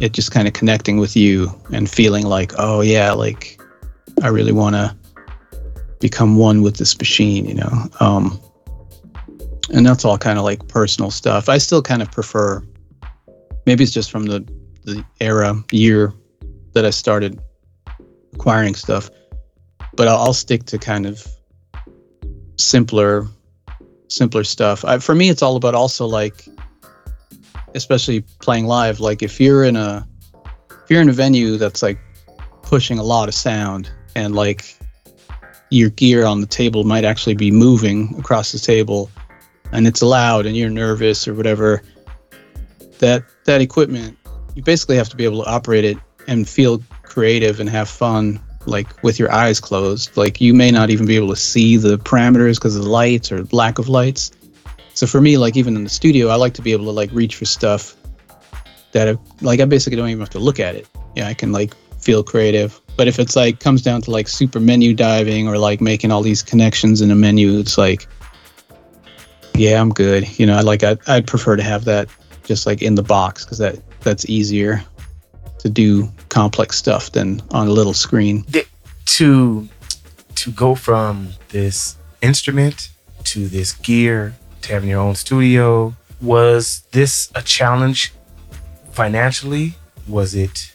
[0.00, 3.60] it just kind of connecting with you and feeling like oh yeah like
[4.22, 4.96] i really want to
[6.00, 7.88] become one with this machine, you know.
[8.00, 8.40] Um,
[9.72, 11.48] and that's all kind of like personal stuff.
[11.48, 12.62] I still kind of prefer.
[13.66, 14.46] Maybe it's just from the
[14.84, 16.14] the era year
[16.72, 17.40] that I started
[18.32, 19.10] acquiring stuff,
[19.94, 21.26] but I'll, I'll stick to kind of
[22.56, 23.26] simpler
[24.08, 24.84] simpler stuff.
[24.84, 26.48] I, for me, it's all about also like,
[27.74, 29.00] especially playing live.
[29.00, 30.06] Like if you're in a
[30.70, 31.98] if you're in a venue that's like
[32.62, 34.77] pushing a lot of sound and like
[35.70, 39.10] your gear on the table might actually be moving across the table
[39.72, 41.82] and it's loud and you're nervous or whatever
[42.98, 44.16] that that equipment
[44.54, 48.40] you basically have to be able to operate it and feel creative and have fun
[48.66, 50.16] like with your eyes closed.
[50.16, 53.32] Like you may not even be able to see the parameters because of the lights
[53.32, 54.30] or lack of lights.
[54.94, 57.10] So for me like even in the studio i like to be able to like
[57.12, 57.94] reach for stuff
[58.90, 60.88] that I, like i basically don't even have to look at it.
[61.14, 64.58] Yeah i can like feel creative but if it's like comes down to like super
[64.58, 68.08] menu diving or like making all these connections in a menu, it's like,
[69.54, 70.36] yeah, I'm good.
[70.36, 72.08] You know, I like I I'd prefer to have that
[72.42, 74.82] just like in the box because that that's easier
[75.60, 78.44] to do complex stuff than on a little screen.
[79.06, 79.68] To
[80.34, 82.90] to go from this instrument
[83.24, 88.12] to this gear to having your own studio was this a challenge
[88.90, 89.74] financially?
[90.08, 90.74] Was it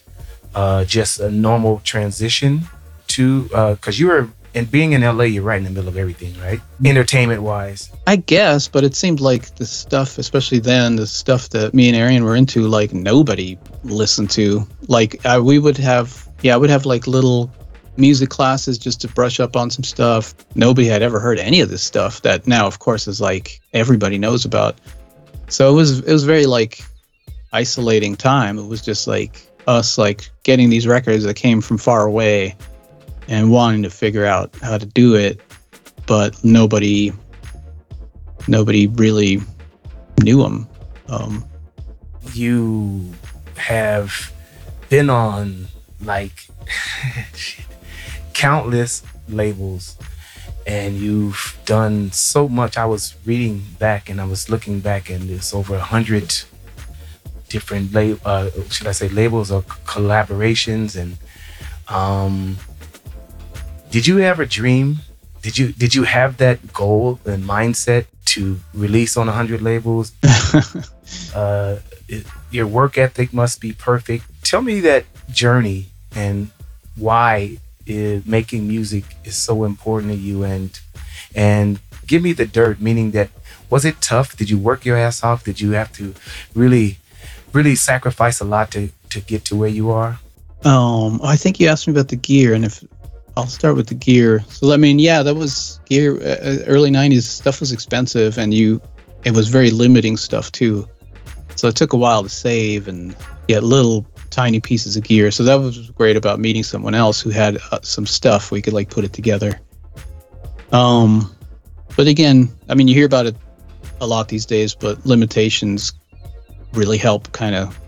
[0.54, 2.62] uh, just a normal transition
[3.08, 5.96] to because uh, you were and being in LA, you're right in the middle of
[5.96, 6.60] everything, right?
[6.84, 7.90] Entertainment wise.
[8.06, 11.96] I guess, but it seemed like the stuff, especially then, the stuff that me and
[11.96, 14.66] Arian were into, like nobody listened to.
[14.86, 17.50] Like I, we would have, yeah, I would have like little
[17.96, 20.34] music classes just to brush up on some stuff.
[20.54, 24.18] Nobody had ever heard any of this stuff that now, of course, is like everybody
[24.18, 24.78] knows about.
[25.48, 26.80] So it was, it was very like
[27.52, 28.58] isolating time.
[28.58, 32.56] It was just like us like getting these records that came from far away
[33.28, 35.40] and wanting to figure out how to do it
[36.06, 37.12] but nobody
[38.48, 39.40] nobody really
[40.22, 40.68] knew them
[41.08, 41.44] um,
[42.32, 43.12] you
[43.56, 44.32] have
[44.88, 45.66] been on
[46.00, 46.46] like
[48.34, 49.96] countless labels
[50.66, 52.76] and you've done so much.
[52.76, 56.42] I was reading back and i was looking back and there's over a hundred
[57.56, 59.62] different lab, uh, should I say labels or
[59.94, 61.10] collaborations and
[61.98, 62.56] um,
[63.94, 64.88] did you ever dream
[65.44, 70.12] did you did you have that goal and mindset to release on 100 labels?
[71.34, 71.76] Uh,
[72.08, 74.24] it, your work ethic must be perfect.
[74.42, 75.86] Tell me that journey
[76.16, 76.50] and
[76.96, 80.70] why is making music is so important to you and
[81.34, 83.28] and give me the dirt meaning that
[83.68, 84.36] was it tough?
[84.38, 85.44] Did you work your ass off?
[85.44, 86.14] Did you have to
[86.54, 86.98] really
[87.54, 90.18] really sacrifice a lot to to get to where you are?
[90.64, 92.82] Um, I think you asked me about the gear, and if
[93.36, 94.44] I'll start with the gear.
[94.48, 96.16] So I mean, yeah, that was gear.
[96.16, 98.80] Uh, uh early '90s stuff was expensive, and you,
[99.24, 100.88] it was very limiting stuff too.
[101.56, 105.30] So it took a while to save and get little tiny pieces of gear.
[105.30, 108.72] So that was great about meeting someone else who had uh, some stuff we could
[108.72, 109.60] like put it together.
[110.72, 111.34] Um,
[111.96, 113.36] but again, I mean, you hear about it
[114.00, 115.92] a lot these days, but limitations
[116.76, 117.78] really help kind of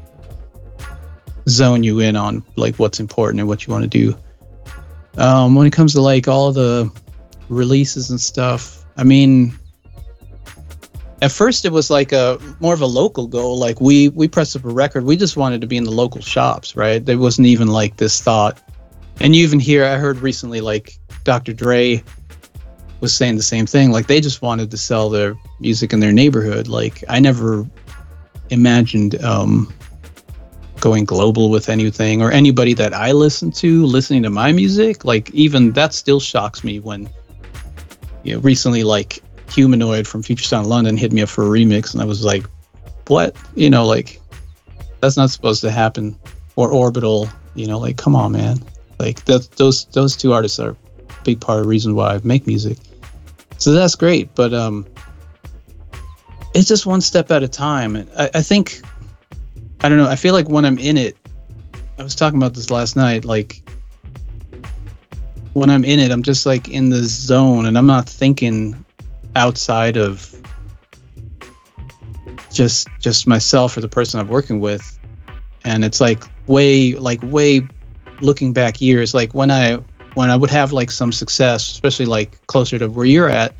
[1.48, 4.16] zone you in on like what's important and what you want to do.
[5.16, 6.90] Um, when it comes to like all the
[7.48, 9.58] releases and stuff, I mean,
[11.22, 13.58] at first it was like a more of a local goal.
[13.58, 16.20] Like we we pressed up a record, we just wanted to be in the local
[16.20, 17.04] shops, right?
[17.04, 18.60] There wasn't even like this thought.
[19.20, 21.54] And you even hear, I heard recently, like Dr.
[21.54, 22.02] Dre
[23.00, 23.90] was saying the same thing.
[23.90, 26.68] Like they just wanted to sell their music in their neighborhood.
[26.68, 27.66] Like I never
[28.50, 29.72] imagined um,
[30.80, 35.04] going global with anything or anybody that I listen to listening to my music.
[35.04, 37.08] Like even that still shocks me when
[38.22, 41.92] you know recently like Humanoid from Future Sound London hit me up for a remix
[41.92, 42.44] and I was like,
[43.08, 43.36] what?
[43.54, 44.20] You know, like
[45.00, 46.16] that's not supposed to happen.
[46.56, 48.58] Or Orbital, you know, like come on, man.
[48.98, 50.76] Like that those those two artists are a
[51.24, 52.78] big part of the reason why I make music.
[53.58, 54.86] So that's great, but um
[56.56, 58.08] it's just one step at a time.
[58.16, 58.80] I, I think
[59.80, 60.08] I don't know.
[60.08, 61.16] I feel like when I'm in it,
[61.98, 63.26] I was talking about this last night.
[63.26, 63.62] Like
[65.52, 68.84] when I'm in it, I'm just like in the zone, and I'm not thinking
[69.34, 70.34] outside of
[72.50, 74.98] just just myself or the person I'm working with.
[75.64, 77.68] And it's like way like way
[78.22, 79.74] looking back years, like when I
[80.14, 83.54] when I would have like some success, especially like closer to where you're at,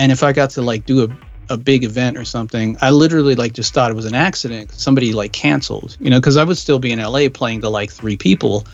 [0.00, 3.34] and if I got to like do a a big event or something, I literally
[3.34, 4.72] like just thought it was an accident.
[4.72, 7.90] Somebody like canceled, you know, because I would still be in LA playing to like
[7.90, 8.64] three people.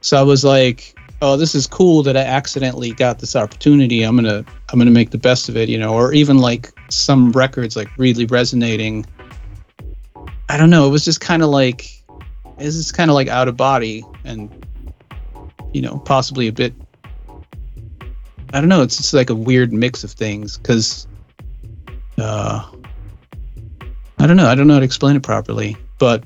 [0.00, 4.02] So I was like, oh, this is cool that I accidentally got this opportunity.
[4.02, 5.94] I'm gonna I'm gonna make the best of it, you know.
[5.94, 9.06] Or even like some records like really resonating.
[10.48, 10.86] I don't know.
[10.86, 11.90] It was just kind of like
[12.58, 14.50] it's just kind of like out of body and
[15.72, 16.74] you know possibly a bit.
[18.52, 18.82] I don't know.
[18.82, 21.08] It's just like a weird mix of things because
[22.24, 22.64] uh,
[24.18, 24.46] I don't know.
[24.46, 26.24] I don't know how to explain it properly, but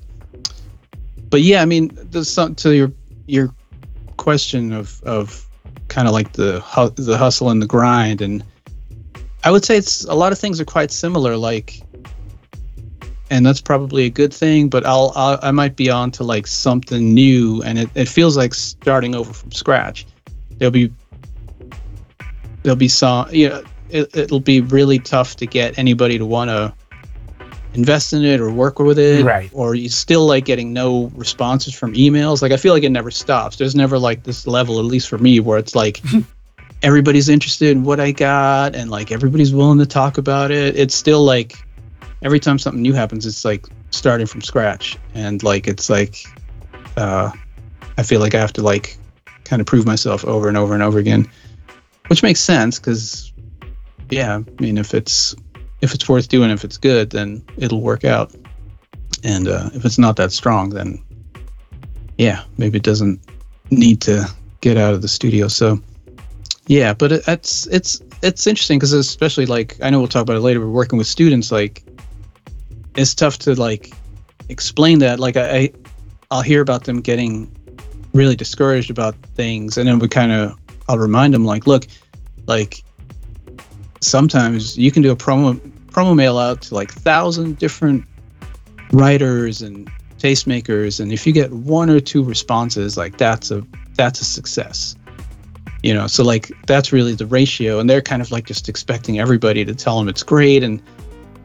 [1.31, 2.93] but yeah, I mean, there's some to your
[3.27, 3.55] your
[4.17, 5.47] question of of
[5.89, 6.63] kind of like the
[6.97, 8.45] the hustle and the grind, and
[9.45, 11.37] I would say it's a lot of things are quite similar.
[11.37, 11.83] Like,
[13.31, 14.69] and that's probably a good thing.
[14.69, 18.37] But I'll, I'll I might be on to like something new, and it, it feels
[18.37, 20.07] like starting over from scratch.
[20.59, 20.93] There'll be
[22.63, 23.33] there'll be some yeah.
[23.33, 26.75] You know, it, it'll be really tough to get anybody to want to
[27.75, 29.51] invest in it or work with it right.
[29.53, 32.41] or you still like getting no responses from emails.
[32.43, 33.57] Like i feel like it never stops.
[33.57, 36.01] There's never like this level at least for me where it's like
[36.83, 40.77] everybody's interested in what i got and like everybody's willing to talk about it.
[40.77, 41.57] It's still like
[42.23, 44.97] every time something new happens it's like starting from scratch.
[45.15, 46.25] And like it's like
[46.97, 47.31] uh
[47.97, 48.97] i feel like i have to like
[49.45, 51.29] kind of prove myself over and over and over again
[52.09, 53.28] which makes sense because
[54.11, 55.35] yeah, I mean, if it's
[55.81, 58.35] if it's worth doing, if it's good, then it'll work out.
[59.25, 61.03] And uh, if it's not that strong, then
[62.17, 63.21] yeah, maybe it doesn't
[63.71, 64.29] need to
[64.61, 65.49] get out of the studio.
[65.49, 65.81] So
[66.67, 70.37] yeah, but it, it's it's it's interesting because especially like I know we'll talk about
[70.37, 70.61] it later.
[70.61, 71.51] We're working with students.
[71.53, 71.85] Like
[72.97, 73.93] it's tough to like
[74.49, 75.21] explain that.
[75.21, 75.73] Like I, I
[76.31, 77.51] I'll hear about them getting
[78.13, 81.87] really discouraged about things, and then we kind of I'll remind them like, look,
[82.47, 82.83] like
[84.01, 85.59] sometimes you can do a promo
[85.89, 88.05] promo mail out to like thousand different
[88.93, 94.21] writers and tastemakers and if you get one or two responses like that's a that's
[94.21, 94.97] a success.
[95.83, 99.21] You know so like that's really the ratio and they're kind of like just expecting
[99.21, 100.83] everybody to tell them it's great and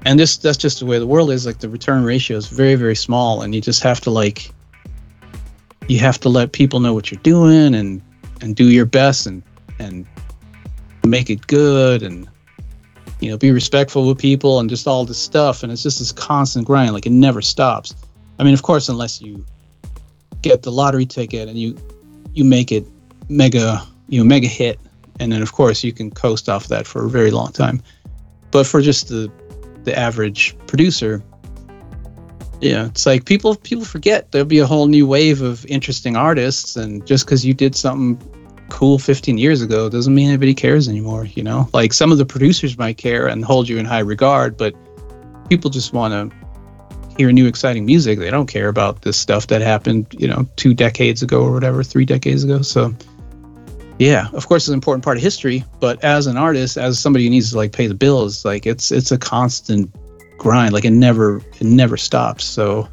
[0.06, 2.76] and this that's just the way the world is like the return ratio is very
[2.76, 4.52] very small and you just have to like
[5.88, 8.02] you have to let people know what you're doing and
[8.42, 9.44] and do your best and
[9.80, 10.08] and
[11.06, 12.28] make it good and
[13.24, 15.64] you know, be respectful with people and just all this stuff.
[15.64, 17.96] And it's just this constant grind, like it never stops.
[18.38, 19.46] I mean, of course, unless you
[20.42, 21.78] get the lottery ticket and you
[22.34, 22.86] you make it
[23.30, 24.78] mega, you know, mega hit,
[25.20, 27.82] and then of course you can coast off that for a very long time.
[28.52, 29.32] But for just the
[29.86, 31.24] the average producer,
[32.60, 36.76] yeah, it's like people people forget there'll be a whole new wave of interesting artists,
[36.76, 38.18] and just because you did something
[38.74, 42.26] cool 15 years ago doesn't mean anybody cares anymore you know like some of the
[42.26, 44.74] producers might care and hold you in high regard but
[45.48, 46.36] people just want to
[47.16, 50.74] hear new exciting music they don't care about this stuff that happened you know two
[50.74, 52.92] decades ago or whatever three decades ago so
[54.00, 55.64] yeah, of course, it's an important part of history.
[55.80, 58.92] But as an artist, as somebody who needs to like pay the bills, like it's
[58.92, 59.96] it's a constant
[60.38, 60.74] grind.
[60.74, 62.44] Like it never it never stops.
[62.44, 62.90] So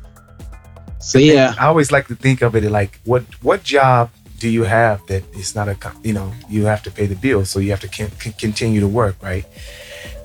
[1.00, 4.10] so yeah, I always like to think of it like what what job
[4.40, 7.50] do you have that it's not a you know you have to pay the bills,
[7.50, 9.44] so you have to c- continue to work, right?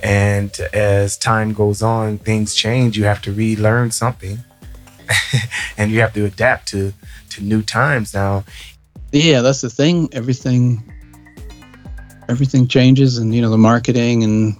[0.01, 2.97] And as time goes on, things change.
[2.97, 4.39] You have to relearn something,
[5.77, 6.93] and you have to adapt to
[7.31, 8.45] to new times now.
[9.11, 10.09] Yeah, that's the thing.
[10.13, 10.81] Everything
[12.29, 14.55] everything changes, and you know the marketing and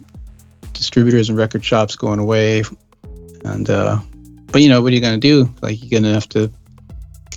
[0.73, 2.63] distributors and record shops going away,
[3.45, 3.99] and uh,
[4.51, 5.49] but you know what are you gonna do?
[5.61, 6.51] Like you're gonna have to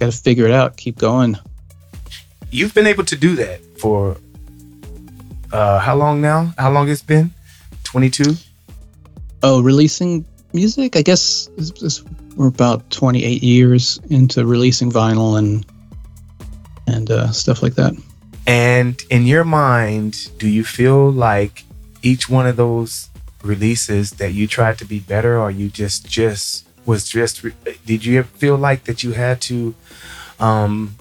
[0.01, 1.39] gotta figure it out, keep going.
[2.51, 4.17] You've been able to do that for
[5.53, 6.55] uh, how long now?
[6.59, 7.31] How long it's been?
[7.85, 8.35] 22?
[9.43, 10.97] Oh, releasing music?
[10.97, 12.05] I guess it's, it's,
[12.37, 15.67] we're about 28 years into releasing vinyl and
[16.87, 17.93] and uh, stuff like that.
[18.47, 21.65] And in your mind, do you feel like
[22.03, 23.11] each one of those
[23.43, 27.45] releases that you tried to be better, or you just just was just?
[27.85, 29.75] Did you feel like that you had to
[30.41, 30.97] um,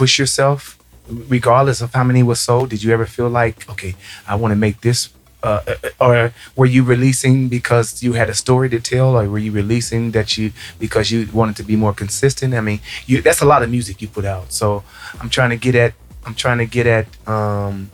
[0.00, 0.78] push yourself,
[1.08, 2.70] regardless of how many was sold?
[2.70, 3.94] Did you ever feel like, okay,
[4.28, 5.10] I want to make this
[5.42, 9.38] uh, uh, or were you releasing because you had a story to tell, or were
[9.38, 12.52] you releasing that you because you wanted to be more consistent?
[12.54, 14.52] I mean, you that's a lot of music you put out.
[14.52, 14.82] So
[15.20, 15.92] I'm trying to get at
[16.24, 17.90] I'm trying to get at um,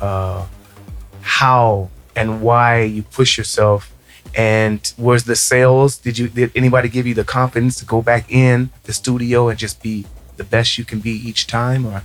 [0.00, 0.46] uh,
[1.22, 3.92] how and why you push yourself.
[4.36, 5.96] And was the sales?
[5.96, 9.58] Did you did anybody give you the confidence to go back in the studio and
[9.58, 10.04] just be
[10.36, 12.02] the best you can be each time, or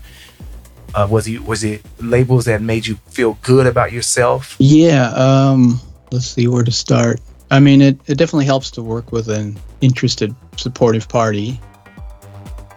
[0.95, 4.55] uh, was it was it labels that made you feel good about yourself?
[4.59, 5.11] Yeah.
[5.13, 5.79] Um,
[6.11, 7.19] let's see where to start.
[7.49, 11.59] I mean, it, it definitely helps to work with an interested, supportive party.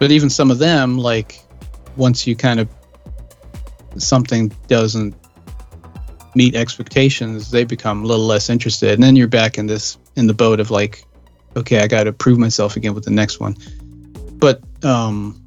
[0.00, 1.40] But even some of them, like
[1.96, 2.68] once you kind of
[3.96, 5.14] something doesn't
[6.34, 10.26] meet expectations, they become a little less interested, and then you're back in this in
[10.26, 11.04] the boat of like,
[11.56, 13.56] okay, I got to prove myself again with the next one.
[14.38, 15.43] But um,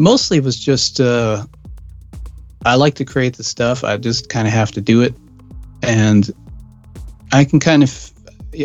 [0.00, 1.44] mostly it was just uh,
[2.64, 3.84] I like to create the stuff.
[3.84, 5.14] I just kind of have to do it,
[5.82, 6.28] and
[7.32, 8.12] I can kind of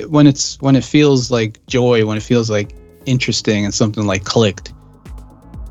[0.08, 2.74] when it's when it feels like joy, when it feels like
[3.06, 4.74] interesting and something like clicked.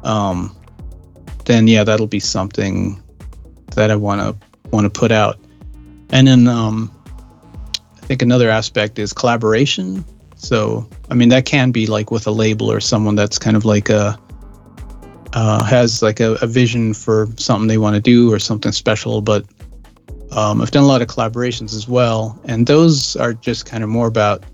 [0.05, 0.55] Um,
[1.47, 3.03] then yeah, that'll be something
[3.75, 4.37] that I want to
[4.71, 5.39] want to put out.
[6.11, 6.95] And then um,
[7.97, 10.05] I think another aspect is collaboration.
[10.37, 13.65] So I mean that can be like with a label or someone that's kind of
[13.65, 14.19] like a
[15.35, 19.21] uh, has like a, a, vision for something they want to do or something special.
[19.21, 19.45] But
[20.31, 23.91] um, I've done a lot of collaborations as well, and those are just kind of
[23.91, 24.45] more about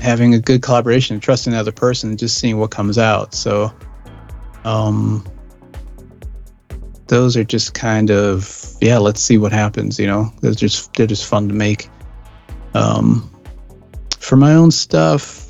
[0.00, 3.34] having a good collaboration, and trusting the other person, and just seeing what comes out.
[3.34, 3.72] So,
[4.64, 5.26] um,
[7.08, 8.98] those are just kind of yeah.
[8.98, 9.98] Let's see what happens.
[9.98, 11.88] You know, they're just they're just fun to make.
[12.74, 13.28] Um,
[14.18, 15.43] for my own stuff,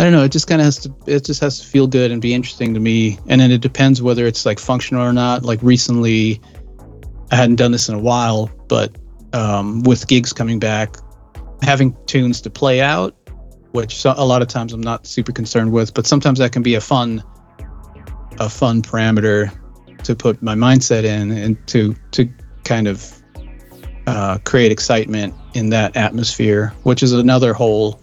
[0.00, 0.24] I don't know.
[0.24, 0.94] It just kind of has to.
[1.06, 3.18] It just has to feel good and be interesting to me.
[3.26, 5.42] And then it depends whether it's like functional or not.
[5.42, 6.40] Like recently,
[7.30, 8.96] I hadn't done this in a while, but
[9.34, 10.96] um, with gigs coming back,
[11.60, 13.14] having tunes to play out,
[13.72, 16.76] which a lot of times I'm not super concerned with, but sometimes that can be
[16.76, 17.22] a fun,
[18.38, 19.52] a fun parameter
[20.04, 22.26] to put my mindset in and to to
[22.64, 23.22] kind of
[24.06, 27.99] uh, create excitement in that atmosphere, which is another whole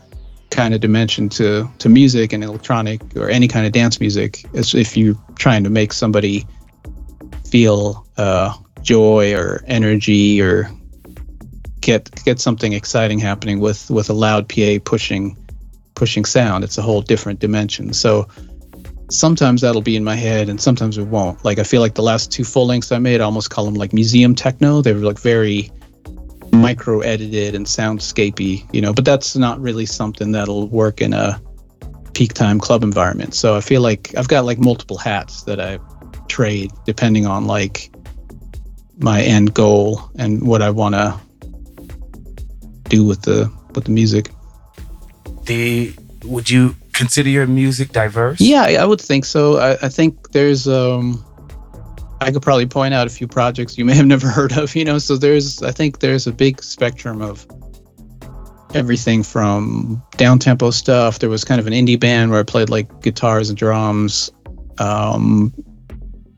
[0.57, 4.73] kind of dimension to to music and electronic or any kind of dance music is
[4.73, 6.47] if you're trying to make somebody
[7.45, 8.51] feel uh,
[8.81, 10.67] joy or energy or
[11.81, 15.37] get get something exciting happening with with a loud PA pushing
[15.93, 16.63] pushing sound.
[16.63, 17.93] It's a whole different dimension.
[17.93, 18.27] So
[19.11, 21.45] sometimes that'll be in my head and sometimes it won't.
[21.45, 23.75] Like I feel like the last two full lengths I made, I almost call them
[23.75, 24.81] like museum techno.
[24.81, 25.71] They were like very
[26.51, 31.41] micro edited and soundscapey, you know, but that's not really something that'll work in a
[32.13, 33.35] peak time club environment.
[33.35, 35.79] So I feel like I've got like multiple hats that I
[36.27, 37.91] trade depending on like
[38.99, 41.19] my end goal and what I want to
[42.89, 44.31] do with the with the music.
[45.43, 45.93] The
[46.23, 48.41] would you consider your music diverse?
[48.41, 49.57] Yeah, I would think so.
[49.57, 51.23] I, I think there's um
[52.19, 54.83] I could probably point out a few projects you may have never heard of, you
[54.83, 54.97] know.
[54.97, 57.45] So there's, I think there's a big spectrum of
[58.73, 61.19] everything from down tempo stuff.
[61.19, 64.31] There was kind of an indie band where I played like guitars and drums.
[64.79, 65.53] Um,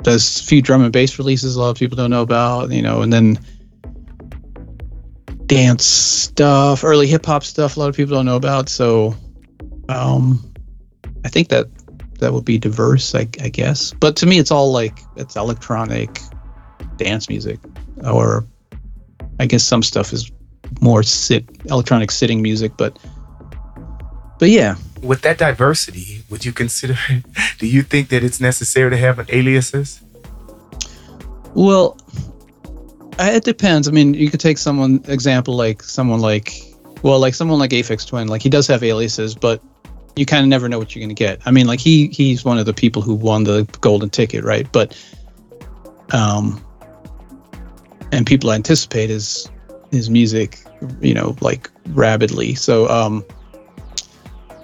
[0.03, 2.81] there's a few drum and bass releases a lot of people don't know about, you
[2.81, 3.39] know, and then
[5.45, 8.69] dance stuff, early hip hop stuff a lot of people don't know about.
[8.69, 9.15] So
[9.89, 10.53] um,
[11.25, 11.67] I think that
[12.19, 13.93] that would be diverse, I, I guess.
[13.93, 16.19] But to me, it's all like it's electronic
[16.97, 17.59] dance music,
[18.03, 18.45] or
[19.39, 20.31] I guess some stuff is
[20.81, 22.97] more sit electronic sitting music, but
[24.37, 24.75] but yeah.
[25.01, 26.97] With that diversity, would you consider?
[27.57, 30.01] Do you think that it's necessary to have an aliases?
[31.53, 31.97] Well,
[33.17, 33.87] it depends.
[33.87, 36.53] I mean, you could take someone example like someone like
[37.01, 38.27] well, like someone like Aphex Twin.
[38.27, 39.63] Like he does have aliases, but
[40.15, 41.41] you kind of never know what you're going to get.
[41.45, 44.69] I mean, like he he's one of the people who won the golden ticket, right?
[44.71, 44.97] But
[46.11, 46.63] um,
[48.11, 49.49] and people anticipate his
[49.91, 50.59] his music,
[51.01, 52.55] you know, like rabidly.
[52.55, 53.23] So um,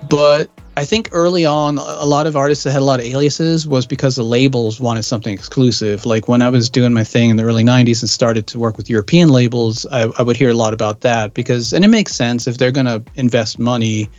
[0.09, 3.65] but I think early on, a lot of artists that had a lot of aliases
[3.65, 6.05] was because the labels wanted something exclusive.
[6.05, 8.75] Like when I was doing my thing in the early 90s and started to work
[8.75, 12.13] with European labels, I, I would hear a lot about that because, and it makes
[12.13, 14.09] sense if they're going to invest money.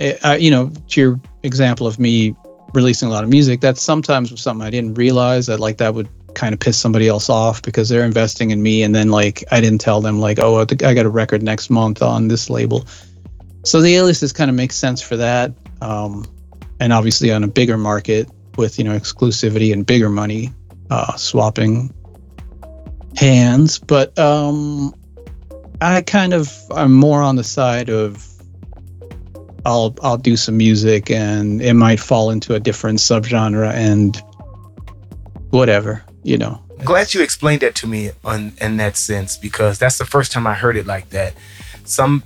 [0.00, 2.34] Uh, you know, to your example of me
[2.74, 5.94] releasing a lot of music, that sometimes was something I didn't realize that like that
[5.94, 9.42] would kind of piss somebody else off because they're investing in me and then like
[9.50, 12.86] I didn't tell them like, oh, I got a record next month on this label
[13.64, 15.52] so the aliases kind of makes sense for that.
[15.80, 16.24] Um,
[16.80, 20.52] and obviously on a bigger market with, you know, exclusivity and bigger money,
[20.90, 21.92] uh, swapping
[23.16, 23.78] hands.
[23.78, 24.94] But um,
[25.80, 28.27] I kind of, I'm more on the side of
[29.64, 34.20] I'll I'll do some music and it might fall into a different subgenre and
[35.50, 36.62] whatever, you know.
[36.84, 40.46] Glad you explained that to me on in that sense because that's the first time
[40.46, 41.34] I heard it like that.
[41.84, 42.22] Some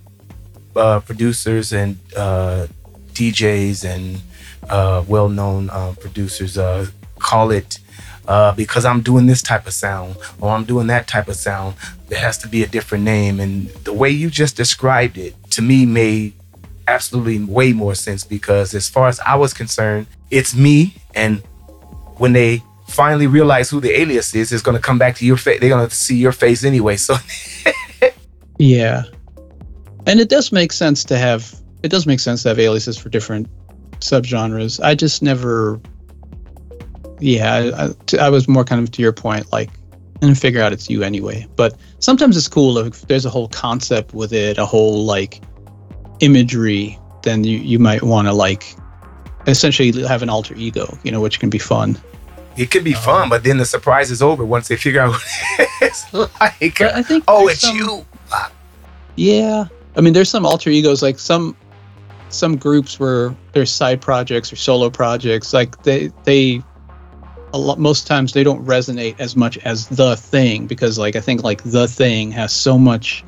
[0.77, 2.67] uh, producers and uh,
[3.13, 4.21] DJs and
[4.69, 6.87] uh, well-known uh, producers uh,
[7.19, 7.79] call it
[8.29, 11.77] uh, because I'm doing this type of sound or I'm doing that type of sound.
[12.09, 15.63] There has to be a different name, and the way you just described it to
[15.63, 16.35] me made
[16.93, 21.39] absolutely way more sense because as far as I was concerned, it's me, and
[22.17, 25.37] when they finally realize who the alias is, it's going to come back to your
[25.37, 25.61] face.
[25.61, 26.97] They're going to see your face anyway.
[26.97, 27.17] So.
[28.59, 29.03] yeah
[30.07, 33.09] and it does make sense to have it does make sense to have aliases for
[33.09, 33.49] different
[33.99, 34.83] subgenres.
[34.83, 35.81] I just never,
[37.19, 39.69] yeah, I, I was more kind of to your point, like,
[40.21, 41.45] and figure out it's you anyway.
[41.57, 45.41] But sometimes it's cool if there's a whole concept with it, a whole like
[46.23, 48.75] imagery, then you you might want to like
[49.47, 51.99] essentially have an alter ego, you know, which can be fun.
[52.57, 55.23] It can be fun, but then the surprise is over once they figure out what
[55.81, 56.79] it's like.
[56.79, 58.07] But I think oh, it's some, you.
[59.17, 59.67] Yeah,
[59.97, 61.57] I mean, there's some alter egos, like some
[62.29, 65.53] some groups where there's side projects or solo projects.
[65.53, 66.63] Like they they
[67.55, 71.21] a lot most times they don't resonate as much as the thing because like I
[71.21, 73.25] think like the thing has so much.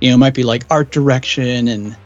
[0.00, 1.96] You know, it might be like art direction and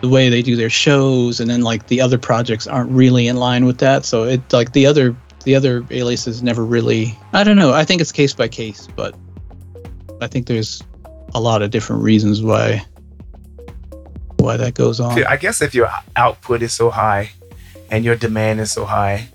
[0.00, 3.36] the way they do their shows, and then like the other projects aren't really in
[3.36, 4.04] line with that.
[4.04, 7.18] So it like the other the other aliases never really.
[7.32, 7.72] I don't know.
[7.72, 9.14] I think it's case by case, but
[10.20, 10.82] I think there's
[11.34, 12.84] a lot of different reasons why
[14.38, 15.24] why that goes on.
[15.24, 17.30] I guess if your output is so high
[17.90, 19.28] and your demand is so high,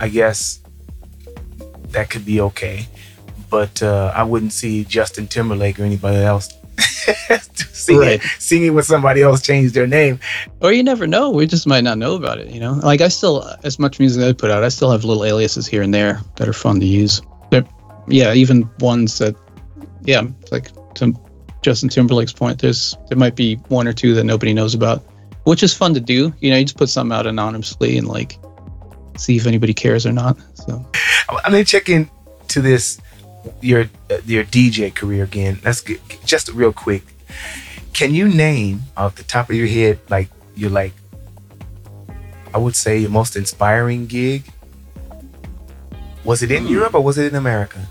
[0.00, 0.60] I guess
[1.88, 2.86] that could be okay.
[3.50, 6.52] But uh, I wouldn't see Justin Timberlake or anybody else
[7.72, 8.22] singing, right.
[8.38, 10.18] singing with somebody else change their name.
[10.60, 11.30] Or you never know.
[11.30, 12.50] We just might not know about it.
[12.50, 15.24] You know, like I still, as much music I put out, I still have little
[15.24, 17.20] aliases here and there that are fun to use.
[17.50, 17.66] But
[18.08, 19.36] yeah, even ones that,
[20.02, 21.18] yeah, like some
[21.62, 25.04] Justin Timberlake's point, there's there might be one or two that nobody knows about,
[25.44, 26.32] which is fun to do.
[26.40, 28.38] You know, you just put something out anonymously and like
[29.16, 30.36] see if anybody cares or not.
[30.54, 30.84] So
[31.28, 32.08] I'm gonna check in
[32.48, 33.00] to this
[33.60, 33.86] your
[34.24, 35.58] your DJ career again.
[35.64, 37.02] Let's get just real quick.
[37.92, 40.92] Can you name off the top of your head like your like
[42.54, 44.44] I would say your most inspiring gig?
[46.24, 46.70] Was it in mm.
[46.70, 47.86] Europe or was it in America?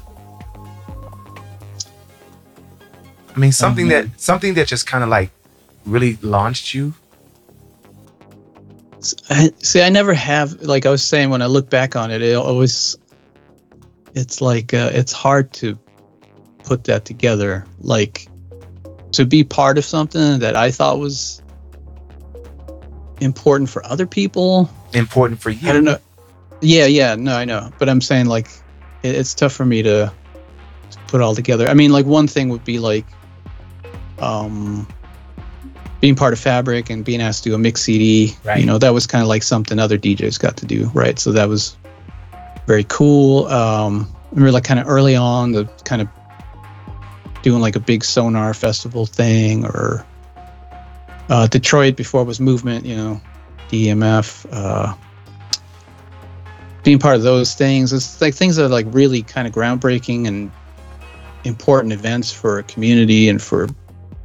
[3.36, 4.10] I mean, something mm-hmm.
[4.10, 5.30] that something that just kind of like
[5.86, 6.94] really launched you.
[9.60, 10.62] See, I never have.
[10.62, 12.98] Like I was saying, when I look back on it, it always
[14.16, 15.78] it's like uh, it's hard to
[16.64, 17.66] put that together.
[17.80, 18.28] Like
[19.12, 21.42] to be part of something that I thought was
[23.22, 24.70] important for other people.
[24.94, 25.70] Important for you.
[25.70, 26.00] I don't know.
[26.62, 28.48] Yeah, yeah, no, I know, but I'm saying like
[29.04, 30.12] it, it's tough for me to,
[30.92, 31.68] to put all together.
[31.68, 33.06] I mean, like one thing would be like
[34.20, 34.88] um,
[36.00, 38.60] being part of Fabric and being asked to do a mix CD, right.
[38.60, 41.20] you know, that was kind of like something other DJs got to do, right?
[41.20, 41.76] So that was
[42.68, 43.48] very cool.
[43.48, 46.08] Um, we were like kind of early on, the kind of
[47.42, 50.06] doing like a big Sónar festival thing or
[51.30, 53.22] uh, Detroit before it was movement, you know,
[53.70, 54.94] EMF, uh,
[56.84, 57.94] being part of those things.
[57.94, 60.52] It's like things that are like really kind of groundbreaking and
[61.44, 63.68] important events for a community and for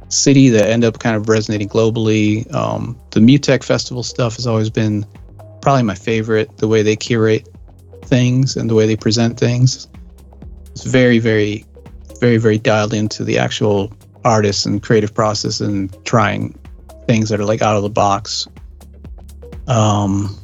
[0.09, 2.51] city that end up kind of resonating globally.
[2.53, 5.05] Um, the Mutek Festival stuff has always been
[5.61, 6.57] probably my favorite.
[6.57, 7.47] The way they curate
[8.11, 9.87] things and the way they present things.
[10.71, 11.65] It's very, very,
[12.19, 13.91] very, very dialed into the actual
[14.23, 16.53] artists and creative process and trying
[17.07, 18.47] things that are like out of the box.
[19.67, 20.37] Um,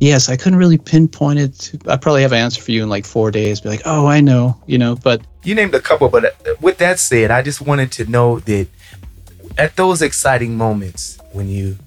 [0.00, 1.72] yes, I couldn't really pinpoint it.
[1.88, 3.60] I probably have an answer for you in like four days.
[3.60, 4.94] Be like, oh, I know, you know.
[4.94, 6.08] But you named a couple.
[6.10, 8.68] But uh, with that said, I just wanted to know that
[9.56, 11.78] at those exciting moments when you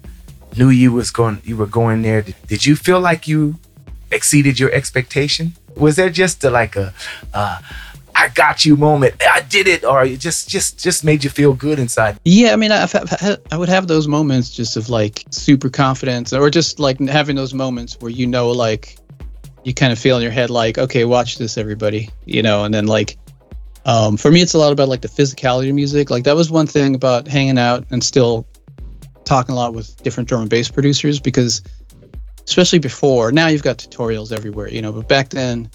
[0.56, 2.22] knew you was going, you were going there.
[2.48, 3.58] Did you feel like you
[4.12, 5.54] exceeded your expectation?
[5.76, 6.92] Was there just a, like a,
[7.32, 7.60] uh,
[8.14, 9.14] I got you moment.
[9.26, 12.18] I did it, or it just just just made you feel good inside.
[12.24, 12.86] Yeah, I mean, I,
[13.50, 17.54] I would have those moments just of like super confidence, or just like having those
[17.54, 18.98] moments where you know, like
[19.64, 22.72] you kind of feel in your head, like, okay, watch this, everybody, you know, and
[22.72, 23.16] then like.
[23.84, 26.08] Um, for me, it's a lot about like the physicality of music.
[26.08, 28.46] Like that was one thing about hanging out and still
[29.24, 31.62] talking a lot with different drum and bass producers because,
[32.46, 35.70] especially before, now you've got tutorials everywhere, you know, but back then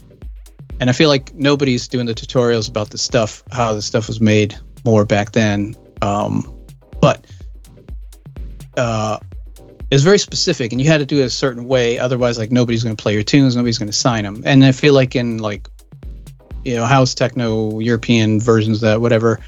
[0.80, 4.22] and I feel like nobody's doing the tutorials about the stuff, how the stuff was
[4.22, 4.55] made
[4.86, 5.76] more back then.
[6.01, 6.53] Um,
[7.01, 7.26] but
[8.76, 9.20] uh,
[9.89, 11.97] it's very specific, and you had to do it a certain way.
[11.97, 14.43] Otherwise, like nobody's going to play your tunes, nobody's going to sign them.
[14.45, 15.68] And I feel like in like
[16.63, 19.39] you know house techno European versions that whatever,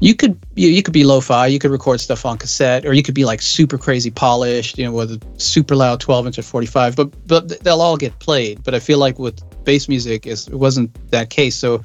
[0.00, 3.02] you could you, you could be lo-fi, you could record stuff on cassette, or you
[3.02, 6.42] could be like super crazy polished, you know, with a super loud 12 inch or
[6.42, 6.96] 45.
[6.96, 8.62] But but they'll all get played.
[8.62, 11.56] But I feel like with bass music is it wasn't that case.
[11.56, 11.82] So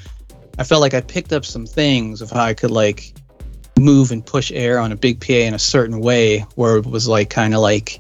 [0.60, 3.14] I felt like I picked up some things of how I could like
[3.80, 7.08] move and push air on a big PA in a certain way where it was
[7.08, 8.00] like kind of like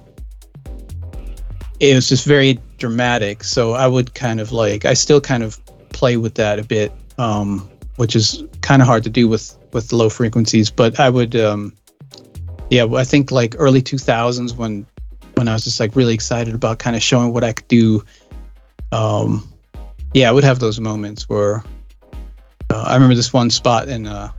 [1.79, 3.43] it was just very dramatic.
[3.43, 5.59] So I would kind of like I still kind of
[5.89, 9.91] play with that a bit, um, which is kind of hard to do with with
[9.91, 10.69] low frequencies.
[10.69, 11.73] But I would, um,
[12.69, 14.85] yeah, I think like early 2000s when
[15.35, 18.03] when I was just like really excited about kind of showing what I could do.
[18.91, 19.47] Um,
[20.13, 21.63] yeah, I would have those moments where
[22.69, 24.31] uh, I remember this one spot in uh,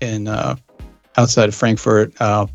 [0.00, 0.56] in uh,
[1.16, 2.46] outside of Frankfurt, uh,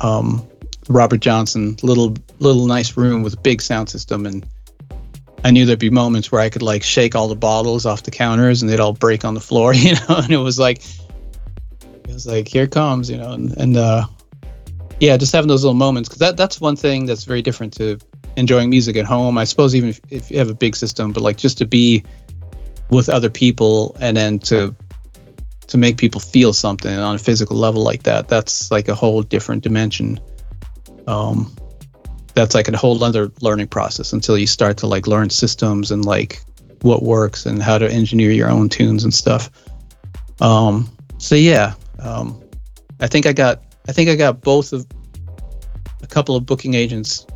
[0.00, 0.46] um,
[0.88, 4.44] Robert Johnson, little little nice room with a big sound system, and
[5.44, 8.10] I knew there'd be moments where I could like shake all the bottles off the
[8.10, 10.82] counters and they'd all break on the floor, you know, and it was like
[12.14, 14.06] was like here comes, you know, and and uh,
[15.00, 17.98] yeah, just having those little moments because that that's one thing that's very different to
[18.36, 19.36] enjoying music at home.
[19.36, 22.02] I suppose even if, if you have a big system, but like just to be
[22.90, 24.74] with other people and then to
[25.66, 29.22] to make people feel something on a physical level like that, that's like a whole
[29.22, 30.20] different dimension.
[31.06, 31.54] Um,
[32.34, 36.04] that's like a whole other learning process until you start to like learn systems and
[36.04, 36.40] like
[36.82, 39.50] what works and how to engineer your own tunes and stuff.
[40.40, 42.42] Um, so yeah, um,
[43.00, 44.86] I think I got I think I got both of
[46.02, 47.26] a couple of booking agents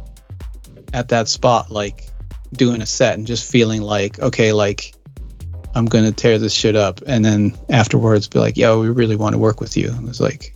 [0.92, 2.08] at that spot, like
[2.52, 4.94] doing a set and just feeling like, okay, like
[5.74, 9.34] I'm gonna tear this shit up, and then afterwards be like, yo, we really want
[9.34, 9.90] to work with you.
[9.90, 10.54] And it was like,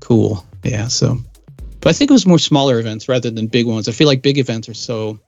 [0.00, 0.88] cool, yeah.
[0.88, 1.18] So,
[1.80, 3.88] but I think it was more smaller events rather than big ones.
[3.88, 5.18] I feel like big events are so.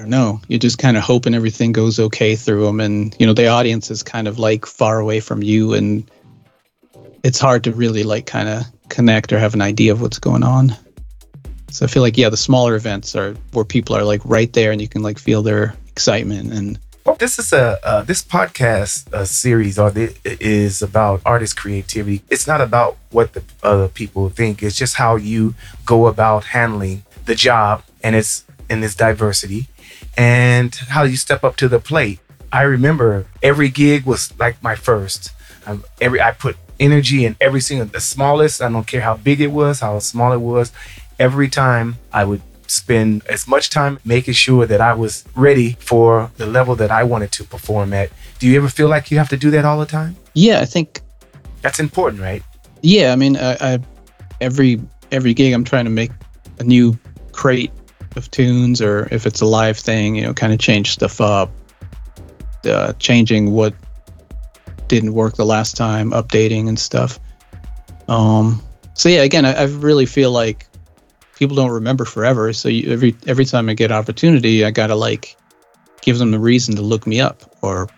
[0.00, 0.40] Don't know.
[0.48, 3.90] You're just kind of hoping everything goes okay through them, and you know the audience
[3.90, 6.10] is kind of like far away from you, and
[7.22, 10.42] it's hard to really like kind of connect or have an idea of what's going
[10.42, 10.74] on.
[11.70, 14.72] So I feel like yeah, the smaller events are where people are like right there,
[14.72, 16.78] and you can like feel their excitement and.
[17.18, 22.22] This is a uh, this podcast uh, series or the, is about artist creativity.
[22.30, 24.62] It's not about what the other people think.
[24.62, 29.66] It's just how you go about handling the job, and it's in this diversity,
[30.16, 32.20] and how you step up to the plate.
[32.52, 35.30] I remember every gig was like my first.
[35.66, 38.62] Um, every I put energy in every single the smallest.
[38.62, 40.72] I don't care how big it was, how small it was,
[41.18, 46.30] every time I would spend as much time making sure that I was ready for
[46.36, 48.10] the level that I wanted to perform at.
[48.38, 50.16] Do you ever feel like you have to do that all the time?
[50.34, 51.00] Yeah, I think
[51.62, 52.42] that's important, right?
[52.82, 53.78] Yeah, I mean, I, I
[54.40, 54.80] every
[55.12, 56.12] every gig I'm trying to make
[56.58, 56.98] a new
[57.32, 57.72] crate
[58.16, 61.50] of tunes, or if it's a live thing, you know, kind of change stuff up,
[62.64, 63.74] uh, changing what
[64.88, 67.18] didn't work the last time, updating and stuff.
[68.08, 68.62] Um,
[68.94, 70.66] so yeah, again, I, I really feel like
[71.36, 72.52] people don't remember forever.
[72.52, 75.36] So you, every every time I get opportunity, I gotta like
[76.02, 77.88] give them a reason to look me up or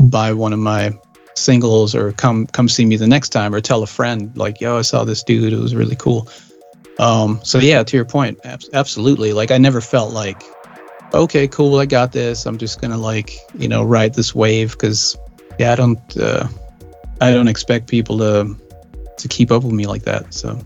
[0.00, 0.92] buy one of my
[1.34, 4.78] singles or come come see me the next time or tell a friend like yo
[4.78, 6.28] I saw this dude it was really cool
[6.98, 9.32] Um, so yeah, to your point, ab- absolutely.
[9.32, 10.42] Like I never felt like,
[11.12, 12.46] okay, cool, I got this.
[12.46, 15.16] I'm just gonna like you know ride this wave because
[15.58, 16.48] yeah, I don't uh,
[17.20, 18.56] I don't expect people to
[19.16, 20.32] to keep up with me like that.
[20.32, 20.58] So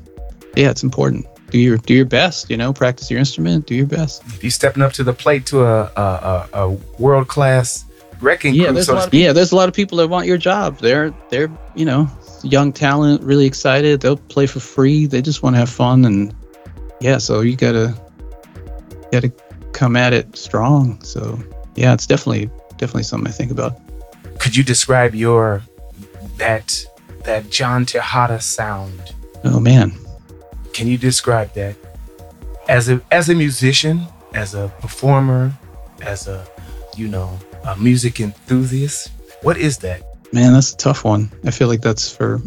[0.57, 1.27] yeah, it's important.
[1.51, 2.49] Do your do your best.
[2.51, 3.67] You know, practice your instrument.
[3.67, 4.23] Do your best.
[4.27, 7.85] If you stepping up to the plate to a a, a, a world class
[8.21, 10.09] wrecking yeah, crew, there's so a lot of, yeah, there's a lot of people that
[10.09, 10.79] want your job.
[10.79, 12.09] They're they're you know
[12.43, 14.01] young talent, really excited.
[14.01, 15.07] They'll play for free.
[15.07, 16.35] They just want to have fun and
[17.01, 17.19] yeah.
[17.19, 17.95] So you gotta
[19.13, 19.33] gotta
[19.73, 21.03] come at it strong.
[21.03, 21.39] So
[21.77, 23.81] yeah, it's definitely definitely something I think about.
[24.39, 25.63] Could you describe your
[26.37, 26.85] that
[27.25, 29.15] that John Tejada sound?
[29.45, 29.93] Oh man,
[30.73, 31.77] Can you describe that
[32.69, 35.53] as a as a musician, as a performer,
[36.03, 36.47] as a
[36.97, 39.11] you know a music enthusiast?
[39.43, 40.10] What is that?
[40.33, 41.31] Man, that's a tough one.
[41.45, 42.41] I feel like that's for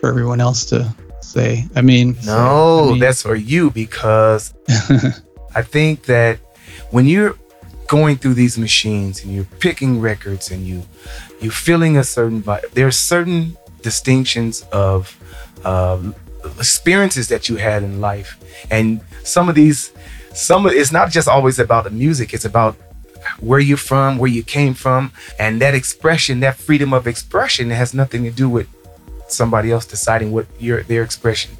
[0.00, 1.64] for everyone else to say.
[1.76, 4.52] I mean, No, I mean- that's for you because
[5.54, 6.38] I think that
[6.90, 7.36] when you're
[7.88, 10.82] going through these machines and you're picking records and you
[11.40, 15.14] you're feeling a certain vibe, there's certain distinctions of
[15.64, 16.14] um,
[16.58, 18.38] experiences that you had in life,
[18.70, 19.92] and some of these,
[20.34, 22.32] some of it's not just always about the music.
[22.34, 22.76] It's about
[23.40, 27.94] where you're from, where you came from, and that expression, that freedom of expression, has
[27.94, 28.66] nothing to do with
[29.28, 31.50] somebody else deciding what your their expression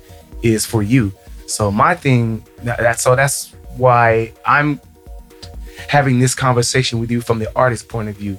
[0.42, 1.12] is for you.
[1.46, 4.80] So my thing that- that's so that's why I'm
[5.88, 8.38] having this conversation with you from the artist point of view.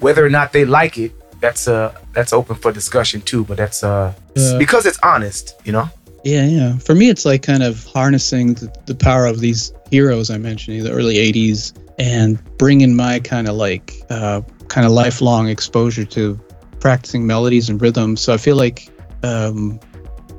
[0.00, 3.44] Whether or not they like it, that's uh that's open for discussion too.
[3.44, 5.88] But that's uh Uh, because it's honest, you know.
[6.24, 6.78] Yeah, yeah.
[6.78, 10.76] For me, it's like kind of harnessing the, the power of these heroes I mentioned
[10.78, 11.72] in the early '80s
[12.02, 16.34] and bringing my kind of like uh, kind of lifelong exposure to
[16.80, 18.20] practicing melodies and rhythms.
[18.20, 18.90] So I feel like
[19.22, 19.78] um,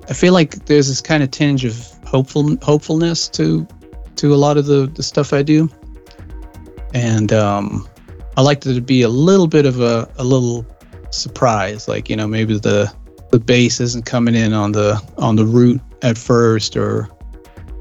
[0.09, 3.65] I feel like there's this kind of tinge of hopeful hopefulness to
[4.17, 5.69] to a lot of the the stuff I do,
[6.93, 7.87] and um,
[8.35, 10.65] I like there to be a little bit of a a little
[11.11, 12.93] surprise, like you know maybe the
[13.31, 17.09] the bass isn't coming in on the on the root at first or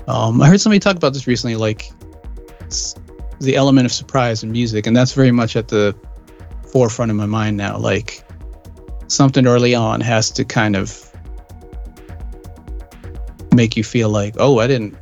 [0.07, 1.91] um, i heard somebody talk about this recently like
[3.43, 5.95] the element of surprise in music and that's very much at the
[6.71, 7.77] forefront of my mind now.
[7.77, 8.25] Like
[9.09, 11.09] something early on has to kind of
[13.55, 14.97] make you feel like oh i didn't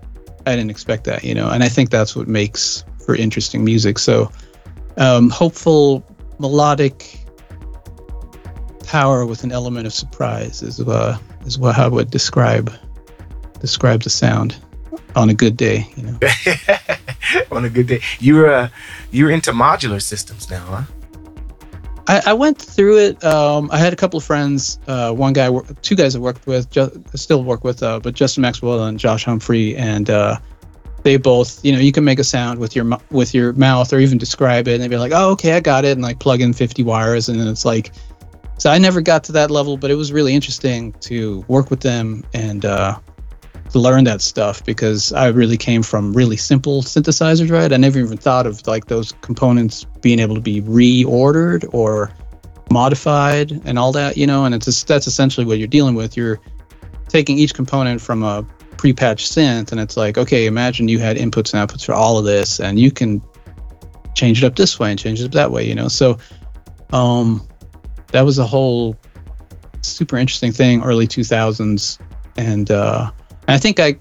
[0.44, 1.48] i didn't expect that you know?
[1.50, 3.98] And i think that's what makes for interesting music.
[3.98, 4.30] So
[4.96, 6.04] um, hopeful
[6.38, 7.18] melodic
[8.86, 12.72] power with an element of surprise is uh, is what I would describe
[13.60, 14.56] describe the sound
[15.16, 15.86] on a good day.
[15.96, 16.18] You know,
[17.52, 18.68] On a good day, you're uh
[19.10, 20.82] you're into modular systems now, huh?
[22.10, 23.24] I, I went through it.
[23.24, 24.80] Um, I had a couple of friends.
[24.88, 25.48] Uh, one guy,
[25.82, 28.98] two guys I worked with, ju- I still work with, uh, but Justin Maxwell and
[28.98, 30.38] Josh Humphrey, and uh,
[31.04, 34.00] they both, you know, you can make a sound with your with your mouth or
[34.00, 36.40] even describe it, and they'd be like, "Oh, okay, I got it," and like plug
[36.40, 37.92] in 50 wires, and then it's like.
[38.58, 41.80] So I never got to that level, but it was really interesting to work with
[41.80, 42.98] them and uh,
[43.78, 47.72] learn that stuff because I really came from really simple synthesizers, right?
[47.72, 52.12] I never even thought of like those components being able to be reordered or
[52.70, 54.44] modified and all that, you know.
[54.44, 56.16] And it's just, that's essentially what you're dealing with.
[56.16, 56.40] You're
[57.08, 58.44] taking each component from a
[58.76, 62.24] pre-patched synth, and it's like, okay, imagine you had inputs and outputs for all of
[62.24, 63.22] this, and you can
[64.14, 65.88] change it up this way and change it up that way, you know.
[65.88, 66.18] So,
[66.92, 67.46] um,
[68.12, 68.96] that was a whole
[69.82, 71.98] super interesting thing, early 2000s,
[72.36, 73.10] and uh,
[73.50, 73.96] and I think I,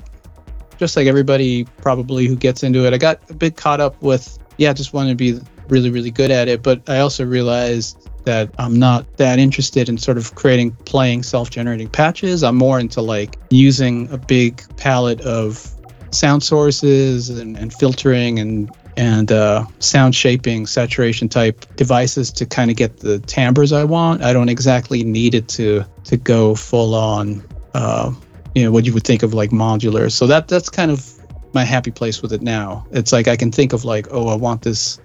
[0.77, 4.37] just like everybody probably who gets into it, I got a bit caught up with,
[4.57, 5.39] yeah, just wanted to be
[5.69, 6.61] really, really good at it.
[6.61, 11.49] But I also realized that I'm not that interested in sort of creating, playing self
[11.49, 12.43] generating patches.
[12.43, 15.67] I'm more into like using a big palette of
[16.11, 22.69] sound sources and, and filtering and and uh, sound shaping saturation type devices to kind
[22.69, 24.21] of get the timbres I want.
[24.21, 27.43] I don't exactly need it to to go full on
[27.73, 28.13] uh,
[28.55, 30.11] you know what you would think of like modular.
[30.11, 31.13] So that that's kind of
[31.53, 32.85] my happy place with it now.
[32.91, 34.99] It's like i can think of like oh i want this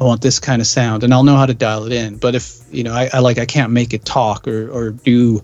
[0.00, 2.16] i want this kind of sound and i'll know how to dial it in.
[2.16, 5.42] But if you know i, I like i can't make it talk or or do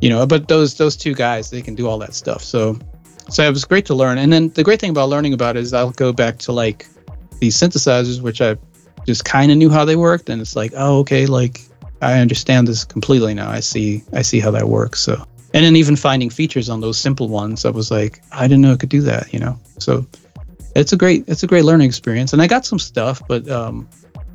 [0.00, 2.42] you know but those those two guys they can do all that stuff.
[2.42, 2.78] So
[3.30, 4.18] so it was great to learn.
[4.18, 6.86] And then the great thing about learning about it is i'll go back to like
[7.40, 8.56] these synthesizers which i
[9.06, 11.62] just kind of knew how they worked and it's like oh okay like
[12.00, 13.50] i understand this completely now.
[13.50, 16.98] I see i see how that works so and then even finding features on those
[16.98, 20.06] simple ones i was like i didn't know it could do that you know so
[20.76, 23.88] it's a great it's a great learning experience and i got some stuff but um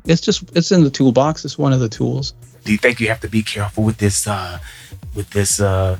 [0.06, 3.08] it's just it's in the toolbox it's one of the tools Do you think you
[3.08, 4.58] have to be careful with this uh
[5.14, 5.98] with this uh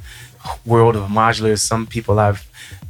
[0.64, 1.60] world of modulars.
[1.60, 2.46] Some people I've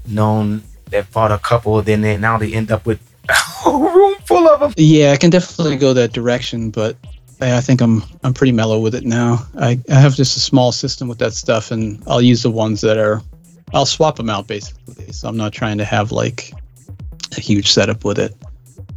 [0.06, 4.16] known that bought a couple, then they, now they end up with a whole room
[4.24, 4.74] full of them.
[4.76, 6.96] Yeah, I can definitely go that direction, but
[7.40, 9.46] I think I'm I'm pretty mellow with it now.
[9.58, 12.80] I, I have just a small system with that stuff, and I'll use the ones
[12.82, 13.22] that are.
[13.72, 15.12] I'll swap them out basically.
[15.12, 16.52] So I'm not trying to have like
[17.36, 18.34] a huge setup with it,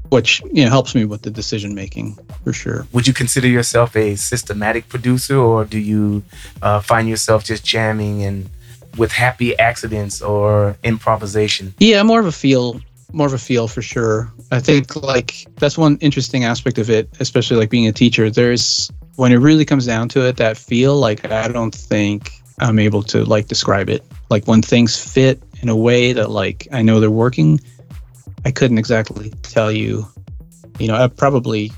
[0.09, 2.87] which you know helps me with the decision making for sure.
[2.91, 6.23] Would you consider yourself a systematic producer, or do you
[6.61, 8.49] uh, find yourself just jamming and
[8.97, 11.73] with happy accidents or improvisation?
[11.79, 12.81] Yeah, more of a feel
[13.13, 14.31] more of a feel for sure.
[14.51, 18.29] I think like that's one interesting aspect of it, especially like being a teacher.
[18.29, 22.79] There's when it really comes down to it, that feel like I don't think I'm
[22.79, 24.03] able to like describe it.
[24.29, 27.59] Like when things fit in a way that like I know they're working,
[28.45, 30.07] I couldn't exactly tell you.
[30.79, 31.71] You know, I probably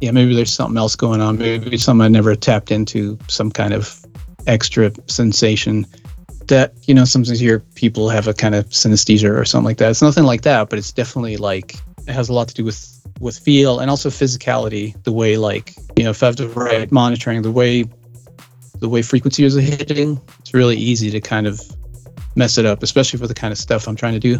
[0.00, 1.38] yeah, maybe there's something else going on.
[1.38, 4.04] Maybe something I never tapped into, some kind of
[4.46, 5.86] extra sensation
[6.48, 9.78] that you know sometimes you hear people have a kind of synesthesia or something like
[9.78, 9.90] that.
[9.90, 11.76] It's nothing like that, but it's definitely like
[12.06, 12.90] it has a lot to do with
[13.20, 15.00] with feel and also physicality.
[15.04, 17.84] The way like you know if I have the right monitoring, the way
[18.78, 21.60] the way frequencies are hitting, it's really easy to kind of
[22.36, 24.38] mess it up, especially for the kind of stuff I'm trying to do.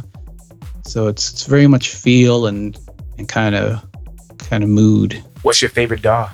[0.86, 2.78] So it's it's very much feel and
[3.18, 3.84] and kind of
[4.38, 5.22] kind of mood.
[5.42, 6.30] What's your favorite DAW?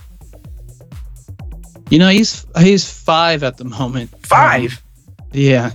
[1.90, 4.10] You know, he's he's five at the moment.
[4.24, 4.72] Five.
[4.72, 4.89] Um,
[5.32, 5.72] yeah.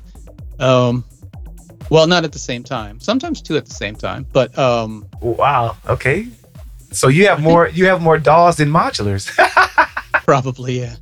[0.60, 1.04] Um,
[1.90, 3.00] well, not at the same time.
[3.00, 4.26] Sometimes two at the same time.
[4.32, 5.78] But um, wow.
[5.88, 6.28] Okay.
[6.92, 7.68] So you have more.
[7.68, 9.30] You have more DAWs than modulars.
[10.26, 10.96] probably, yeah.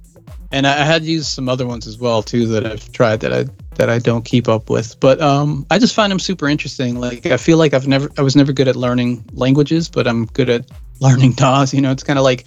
[0.52, 3.34] And I, I had used some other ones as well too that I've tried that
[3.34, 3.46] I
[3.76, 5.00] that I don't keep up with.
[5.00, 7.00] But um, I just find them super interesting.
[7.00, 10.26] Like I feel like I've never I was never good at learning languages, but I'm
[10.28, 10.66] good at
[11.00, 11.74] learning DAWs.
[11.74, 12.46] You know, it's kind of like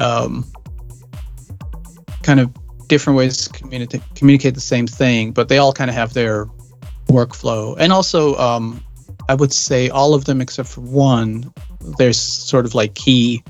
[0.00, 0.44] um,
[2.22, 2.52] kind of
[2.88, 6.46] different ways to communicate communicate the same thing, but they all kind of have their
[7.08, 7.76] workflow.
[7.78, 8.82] And also, um,
[9.28, 11.52] I would say all of them except for one,
[11.98, 13.42] there's sort of like key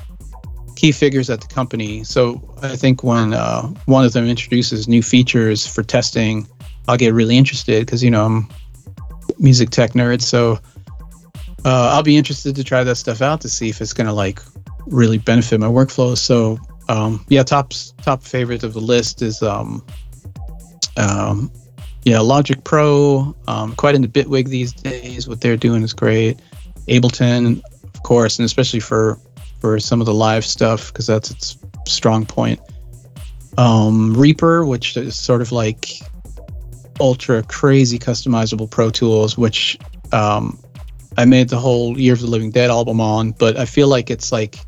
[0.77, 2.05] key figures at the company.
[2.05, 6.47] So I think when uh, one of them introduces new features for testing,
[6.87, 8.49] I'll get really interested because you know I'm
[9.39, 10.23] music tech nerd.
[10.23, 10.59] So
[11.65, 14.41] uh, I'll be interested to try that stuff out to see if it's gonna like
[14.87, 16.17] really benefit my workflow.
[16.17, 16.59] So
[16.89, 17.73] um, yeah, top
[18.03, 19.85] top favorite of the list is um,
[20.97, 21.51] um,
[22.05, 23.35] yeah, Logic Pro.
[23.49, 25.29] Um, quite into Bitwig these days.
[25.29, 26.41] What they're doing is great.
[26.89, 29.19] Ableton, of course, and especially for
[29.61, 32.61] for some of the live stuff because that's its strong point.
[33.59, 35.89] Um, Reaper, which is sort of like
[37.01, 39.79] ultra crazy customizable Pro Tools, which
[40.13, 40.59] um,
[41.17, 44.11] I made the whole Year of the Living Dead album on, but I feel like
[44.11, 44.59] it's like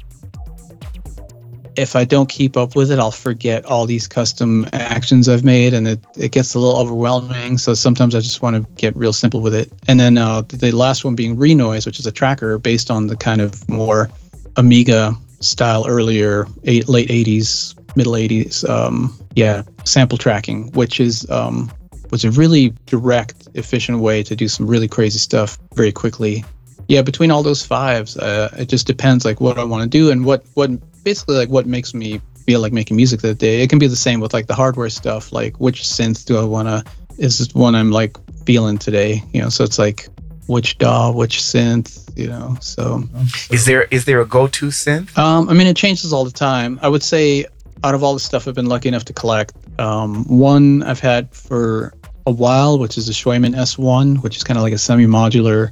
[1.78, 5.72] if I don't keep up with it, I'll forget all these custom actions I've made,
[5.72, 7.56] and it, it gets a little overwhelming.
[7.56, 9.70] So sometimes I just want to get real simple with it.
[9.86, 13.16] And then uh, the last one being Renoise, which is a tracker based on the
[13.16, 14.10] kind of more
[14.56, 21.70] Amiga style earlier eight, late 80s, middle 80s, um, yeah, sample tracking, which is um,
[22.10, 26.44] was a really direct, efficient way to do some really crazy stuff very quickly.
[26.88, 30.10] Yeah, between all those fives, uh, it just depends like what I want to do
[30.10, 30.70] and what what
[31.08, 33.62] basically like what makes me feel like making music that day.
[33.62, 36.44] It can be the same with like the hardware stuff, like which synth do I
[36.44, 36.84] want to,
[37.16, 39.48] is this one I'm like feeling today, you know?
[39.48, 40.08] So it's like
[40.48, 42.58] which DAW, which synth, you know?
[42.60, 43.04] So,
[43.50, 45.16] is there, is there a go-to synth?
[45.16, 46.78] Um, I mean, it changes all the time.
[46.82, 47.46] I would say
[47.84, 51.32] out of all the stuff I've been lucky enough to collect, um, one I've had
[51.32, 51.94] for
[52.26, 55.70] a while, which is a Cwejman S1, which is kind of like a semi-modular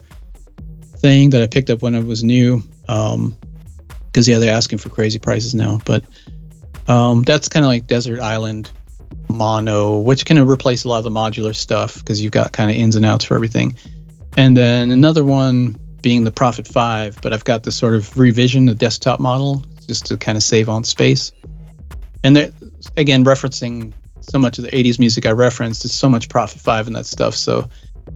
[0.97, 2.63] thing that I picked up when it was new.
[2.89, 3.37] Um,
[4.17, 5.79] because yeah, they're asking for crazy prices now.
[5.85, 6.03] But
[6.89, 8.71] um, that's kind of like Desert Island
[9.29, 12.79] mono, which can replace a lot of the modular stuff because you've got kind of
[12.79, 13.77] ins and outs for everything.
[14.39, 18.65] And then another one being the Prophet 5, but I've got this sort of revision,
[18.65, 21.31] the desktop model, just to kind of save on space.
[22.25, 22.39] And
[22.97, 23.93] again, referencing
[24.23, 27.05] so much of the 80s music I referenced, there's so much Prophet 5 and that
[27.05, 27.35] stuff.
[27.35, 27.69] So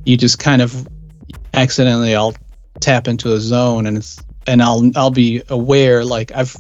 [0.07, 0.89] you just kind of
[1.53, 2.35] accidentally, I'll
[2.81, 6.57] tap into a zone and it's and I'll I'll be aware like I've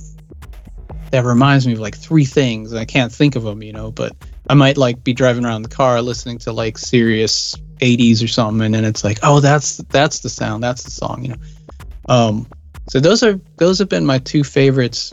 [1.11, 3.91] that reminds me of like three things and I can't think of them, you know,
[3.91, 4.14] but
[4.49, 8.64] I might like be driving around the car listening to like Sirius 80s or something
[8.64, 11.41] and then it's like, "Oh, that's that's the sound, that's the song," you know.
[12.09, 12.47] Um
[12.89, 15.12] so those are those have been my two favorites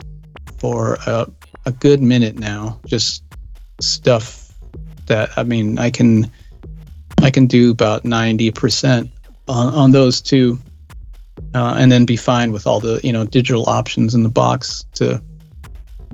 [0.58, 1.30] for a,
[1.66, 2.80] a good minute now.
[2.86, 3.22] Just
[3.80, 4.52] stuff
[5.06, 6.30] that I mean, I can
[7.22, 9.10] I can do about 90%
[9.48, 10.58] on, on those two
[11.54, 14.84] uh, and then be fine with all the you know digital options in the box
[14.94, 15.22] to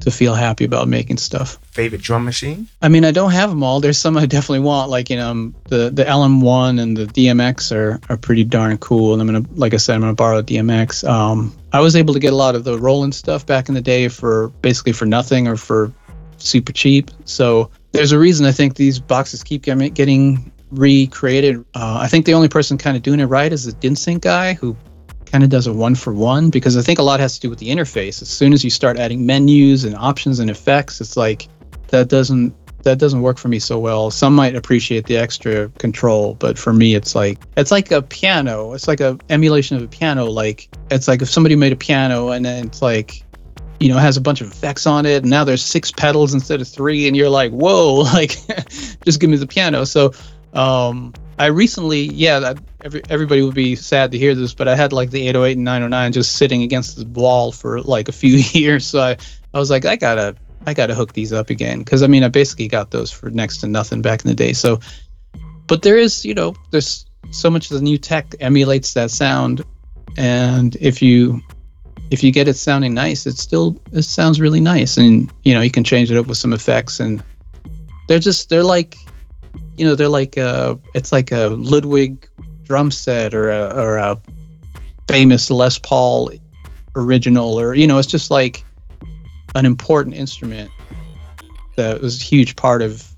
[0.01, 1.57] to feel happy about making stuff.
[1.71, 2.69] Favorite drum machine?
[2.83, 3.81] I mean, I don't have them all.
[3.81, 7.75] There's some I definitely want, like you know, um, the the LM1 and the DMX
[7.75, 9.13] are are pretty darn cool.
[9.13, 11.09] And I'm gonna, like I said, I'm gonna borrow a DMX.
[11.09, 13.81] Um, I was able to get a lot of the Roland stuff back in the
[13.81, 15.93] day for basically for nothing or for
[16.39, 17.11] super cheap.
[17.25, 21.65] So there's a reason I think these boxes keep getting recreated.
[21.75, 24.55] Uh, I think the only person kind of doing it right is the Dinsync guy
[24.55, 24.77] who
[25.35, 27.51] kind of does a one for one because I think a lot has to do
[27.51, 28.23] with the interface.
[28.23, 31.49] As soon as you start adding menus and options and effects, it's like
[31.89, 32.55] that doesn't
[32.85, 34.13] that doesn't work for me so well.
[34.13, 38.75] Some might appreciate the extra control, but for me it's like it's like a piano.
[38.75, 40.27] It's like a emulation of a piano.
[40.27, 43.25] Like it's like if somebody made a piano and then it's like
[43.81, 46.61] you know, has a bunch of effects on it, and now there's six pedals instead
[46.61, 48.39] of three, and you're like, whoa, like,
[49.05, 49.85] just give me the piano.
[49.85, 50.13] So,
[50.53, 52.55] um, I recently, yeah,
[52.85, 55.65] every, everybody would be sad to hear this, but I had like the 808 and
[55.65, 58.87] 909 just sitting against the wall for like a few years.
[58.87, 59.17] So I,
[59.53, 62.29] I was like, I gotta, I gotta hook these up again because I mean, I
[62.29, 64.53] basically got those for next to nothing back in the day.
[64.53, 64.81] So,
[65.67, 69.65] but there is, you know, there's so much of the new tech emulates that sound,
[70.17, 71.43] and if you
[72.11, 75.61] if you get it sounding nice, it still it sounds really nice, and you know
[75.61, 77.23] you can change it up with some effects, and
[78.09, 78.97] they're just they're like
[79.77, 82.29] you know, they're like a, it's like a Ludwig
[82.65, 84.21] drum set or a or a
[85.09, 86.31] famous Les Paul
[86.97, 88.65] original or you know, it's just like
[89.55, 90.71] an important instrument
[91.77, 93.09] that was a huge part of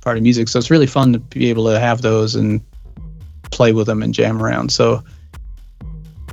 [0.00, 0.48] part of music.
[0.48, 2.60] So it's really fun to be able to have those and
[3.50, 4.70] play with them and jam around.
[4.72, 5.02] So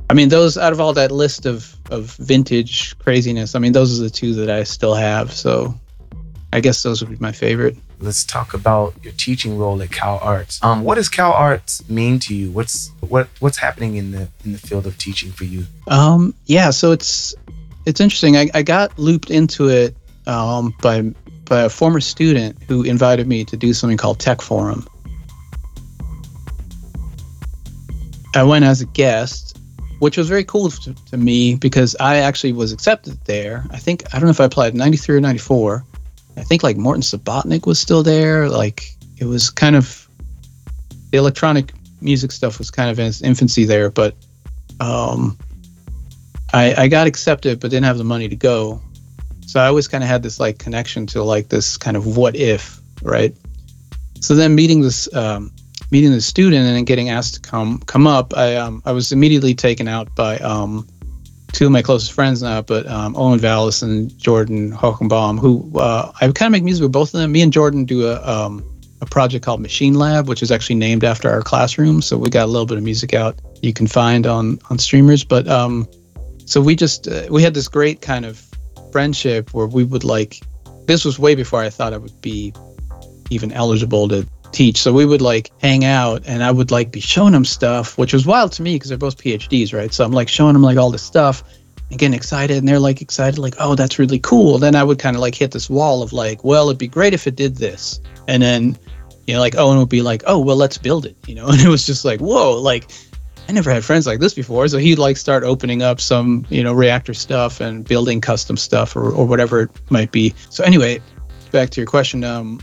[0.08, 3.98] I mean, those out of all that list of of vintage craziness, I mean, those
[3.98, 5.32] are the two that I still have.
[5.32, 5.74] So
[6.52, 10.62] I guess those would be my favorite let's talk about your teaching role at CalArts.
[10.64, 12.50] Um, what does CalArts mean to you?
[12.50, 15.66] What's what what's happening in the in the field of teaching for you?
[15.88, 17.34] Um, yeah, so it's
[17.86, 18.36] it's interesting.
[18.36, 19.94] I, I got looped into it
[20.26, 21.02] um, by
[21.44, 24.86] by a former student who invited me to do something called Tech Forum.
[28.34, 29.58] I went as a guest,
[29.98, 33.64] which was very cool to, to me because I actually was accepted there.
[33.70, 35.84] I think I don't know if I applied 93 or 94
[36.40, 38.48] I think like Morton Subotnick was still there.
[38.48, 40.08] Like it was kind of
[41.10, 44.16] the electronic music stuff was kind of in its infancy there, but
[44.80, 45.36] um,
[46.52, 48.80] I, I got accepted, but didn't have the money to go.
[49.46, 52.36] So I always kind of had this like connection to like this kind of what
[52.36, 53.36] if, right?
[54.20, 55.52] So then meeting this um,
[55.90, 59.12] meeting the student and then getting asked to come come up, I um, I was
[59.12, 60.88] immediately taken out by um,
[61.52, 66.12] two of my closest friends now, but um, Owen Vallis and Jordan Hochenbaum, who uh,
[66.20, 67.32] I kind of make music with both of them.
[67.32, 68.64] Me and Jordan do a um,
[69.00, 72.02] a project called Machine Lab, which is actually named after our classroom.
[72.02, 75.24] So we got a little bit of music out you can find on on streamers.
[75.24, 75.88] But um,
[76.44, 78.44] so we just uh, we had this great kind of
[78.92, 80.40] friendship where we would like.
[80.86, 82.52] This was way before I thought I would be
[83.30, 84.78] even eligible to teach.
[84.78, 88.12] So we would like hang out and I would like be showing them stuff, which
[88.12, 89.92] was wild to me because they're both PhDs, right?
[89.92, 91.42] So I'm like showing them like all this stuff
[91.90, 94.58] and getting excited and they're like excited, like, oh, that's really cool.
[94.58, 97.14] Then I would kind of like hit this wall of like, well, it'd be great
[97.14, 98.00] if it did this.
[98.28, 98.78] And then,
[99.26, 101.48] you know, like Owen would be like, oh, well, let's build it, you know?
[101.50, 102.90] And it was just like, whoa, like,
[103.48, 104.68] I never had friends like this before.
[104.68, 108.94] So he'd like start opening up some, you know, Reaktor stuff and building custom stuff
[108.94, 110.34] or, or whatever it might be.
[110.50, 111.00] So anyway,
[111.50, 112.22] back to your question.
[112.22, 112.60] Um,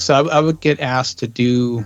[0.00, 1.84] so I, I would get asked to do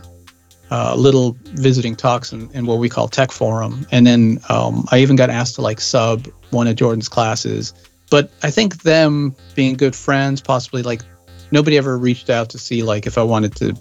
[0.71, 4.99] uh, little visiting talks in, in, what we call Tech Forum, and then um, I
[4.99, 7.75] even got asked to like sub one of Jordan's classes.
[8.11, 11.03] But I think them being good friends, possibly like
[11.51, 13.77] nobody ever reached out to see like if I wanted to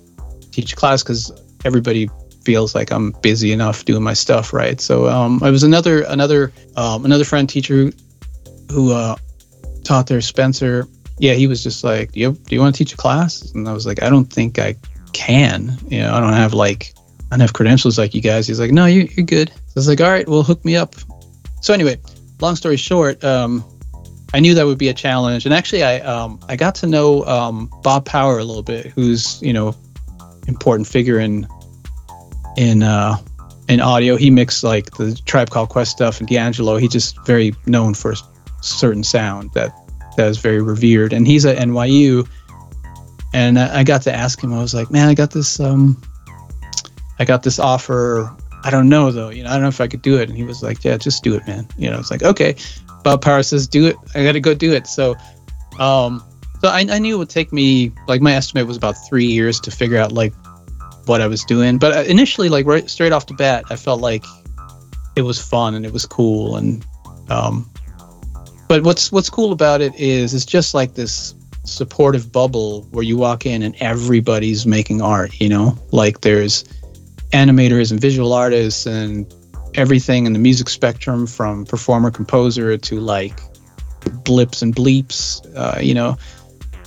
[0.52, 1.32] teach a class because
[1.66, 2.10] everybody
[2.44, 4.80] feels like I'm busy enough doing my stuff, right?
[4.82, 7.92] So um, I was another another um, another friend teacher
[8.72, 9.16] who uh,
[9.84, 10.88] taught there, Spencer
[11.20, 13.52] yeah, he was just like, do you, do you want to teach a class?
[13.52, 14.76] And I was like, I don't think I
[15.14, 15.78] can.
[15.88, 16.94] You know, I don't have like,
[17.32, 18.48] I don't have credentials like you guys.
[18.48, 19.50] He's like, no, you, you're good.
[19.50, 20.96] So I was like, all right, well, hook me up.
[21.62, 22.00] So anyway,
[22.42, 23.64] long story short, um,
[24.34, 25.46] I knew that would be a challenge.
[25.46, 29.42] And actually, I um, I got to know um, Bob Power a little bit, who's
[29.42, 29.76] you know
[30.48, 31.48] important figure in
[32.58, 33.18] in uh,
[33.70, 34.16] in audio.
[34.16, 36.78] He mixed like the Tribe Called Quest stuff and D'Angelo.
[36.78, 38.18] He's just very known for a
[38.62, 39.72] certain sound that
[40.18, 42.28] that is very revered, and he's at NYU.
[43.34, 44.54] And I got to ask him.
[44.54, 45.60] I was like, "Man, I got this.
[45.60, 46.00] Um,
[47.18, 48.32] I got this offer.
[48.64, 49.30] I don't know though.
[49.30, 50.98] You know, I don't know if I could do it." And he was like, "Yeah,
[50.98, 52.56] just do it, man." You know, it's like, "Okay."
[53.04, 53.96] Bob Power says, "Do it.
[54.14, 55.16] I got to go do it." So,
[55.80, 56.24] um,
[56.62, 59.60] so I, I knew it would take me like my estimate was about three years
[59.62, 60.34] to figure out like
[61.06, 61.78] what I was doing.
[61.80, 64.24] But uh, initially, like right straight off the bat, I felt like
[65.16, 66.86] it was fun and it was cool and
[67.30, 67.70] um,
[68.68, 71.36] but what's what's cool about it is it's just like this
[71.66, 75.78] supportive bubble where you walk in and everybody's making art you know?
[75.92, 76.64] Like there's
[77.32, 79.32] animators and visual artists and
[79.76, 83.40] everything in the music spectrum from performer composer to like
[84.24, 86.18] blips and bleeps uh, you know?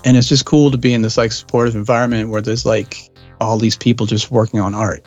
[0.04, 3.10] And it's just cool to be in this like supportive environment where there's like
[3.40, 5.04] all these people just working on art.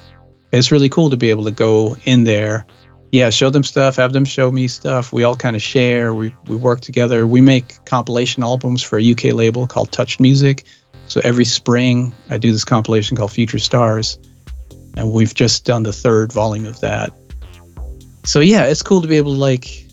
[0.51, 2.65] It's really cool to be able to go in there
[3.11, 5.11] yeah show them stuff have them show me stuff.
[5.11, 7.25] We all kind of share we, we work together.
[7.27, 10.65] We make compilation albums for a uk label called Touch music.
[11.07, 14.19] So every spring i do this compilation called future stars
[14.95, 17.11] and we've just done the third volume of that.
[18.25, 19.89] So yeah it's cool to be able to like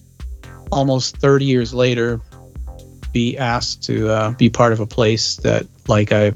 [0.73, 2.21] almost 30 years later
[3.13, 6.33] be asked to uh, be part of a place that like i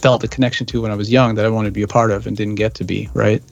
[0.00, 2.10] felt a connection to when i was young that i wanted to be a part
[2.10, 3.42] of and didn't get to be right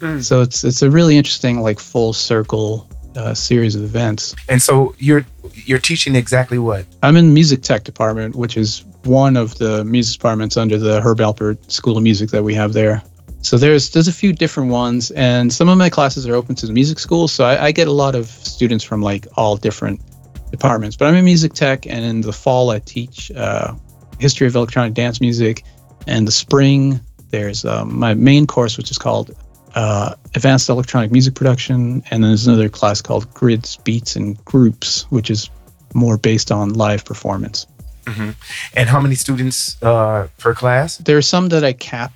[0.00, 0.24] Mm.
[0.24, 4.34] so it's it's a really interesting like full circle uh, series of events.
[4.48, 6.86] And so you're you're teaching exactly what?
[7.02, 11.18] I'm in music tech department, which is one of the music departments under the Herb
[11.18, 13.02] Alpert School of Music that we have there.
[13.42, 16.66] So there's there's a few different ones, and some of my classes are open to
[16.66, 17.28] the music school.
[17.28, 20.00] So I, I get a lot of students from like all different
[20.50, 20.96] departments.
[20.96, 23.74] But I'm in music tech, and in the fall I teach uh,
[24.18, 25.64] history of electronic dance music,
[26.06, 29.34] and the spring there's um, my main course, which is called
[29.74, 35.02] uh, advanced electronic music production, and then there's another class called grids, beats, and groups,
[35.10, 35.50] which is
[35.94, 37.66] more based on live performance.
[38.74, 40.96] And how many students uh, per class?
[40.98, 42.12] There are some that I cap,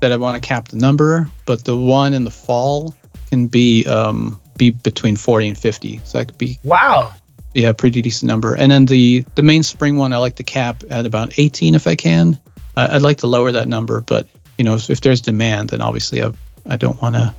[0.00, 2.94] that I want to cap the number, but the one in the fall
[3.28, 6.00] can be um, be between 40 and 50.
[6.04, 7.12] So that could be Wow.
[7.52, 8.54] yeah, pretty decent number.
[8.54, 11.86] And then the the main spring one, I like to cap at about 18 if
[11.86, 12.38] I can.
[12.76, 14.26] I'd like to lower that number, but
[14.56, 16.32] you know, if, if there's demand, then obviously I,
[16.66, 17.34] I don't want to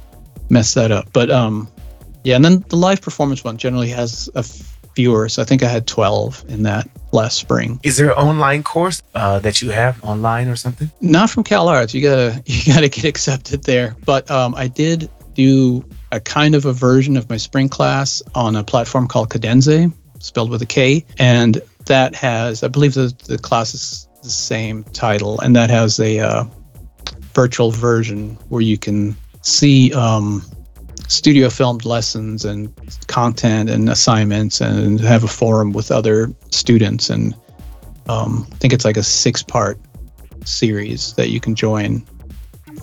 [0.50, 1.12] mess that up.
[1.14, 1.70] But um,
[2.24, 4.44] yeah, and then the live performance one generally has a
[4.96, 5.30] fewer.
[5.30, 7.80] So I think I had 12 in that last spring.
[7.84, 10.90] Is there an online course uh, that you have online or something?
[11.02, 11.94] Not from CalArts.
[11.94, 13.96] You gotta you gotta get accepted there.
[14.06, 18.56] But um, I did do a kind of a version of my spring class on
[18.56, 23.38] a platform called Kadenze, spelled with a K, and that has I believe the the
[23.38, 26.46] class is the same title, and that has a uh,
[27.36, 30.42] virtual version where you can see um,
[31.08, 32.74] studio filmed lessons and
[33.08, 37.36] content and assignments and have a forum with other students and
[38.08, 39.80] um, I think it's like a six part
[40.46, 42.06] series that you can join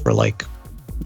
[0.03, 0.45] for like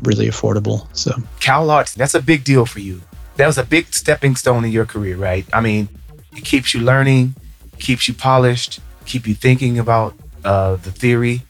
[0.03, 0.87] really affordable.
[0.97, 3.01] So CalArts, that's a big deal for you.
[3.37, 5.47] That was a big stepping stone in your career, right?
[5.53, 5.89] I mean,
[6.35, 7.35] it keeps you learning,
[7.79, 11.43] keeps you polished, keep you thinking about uh, the theory,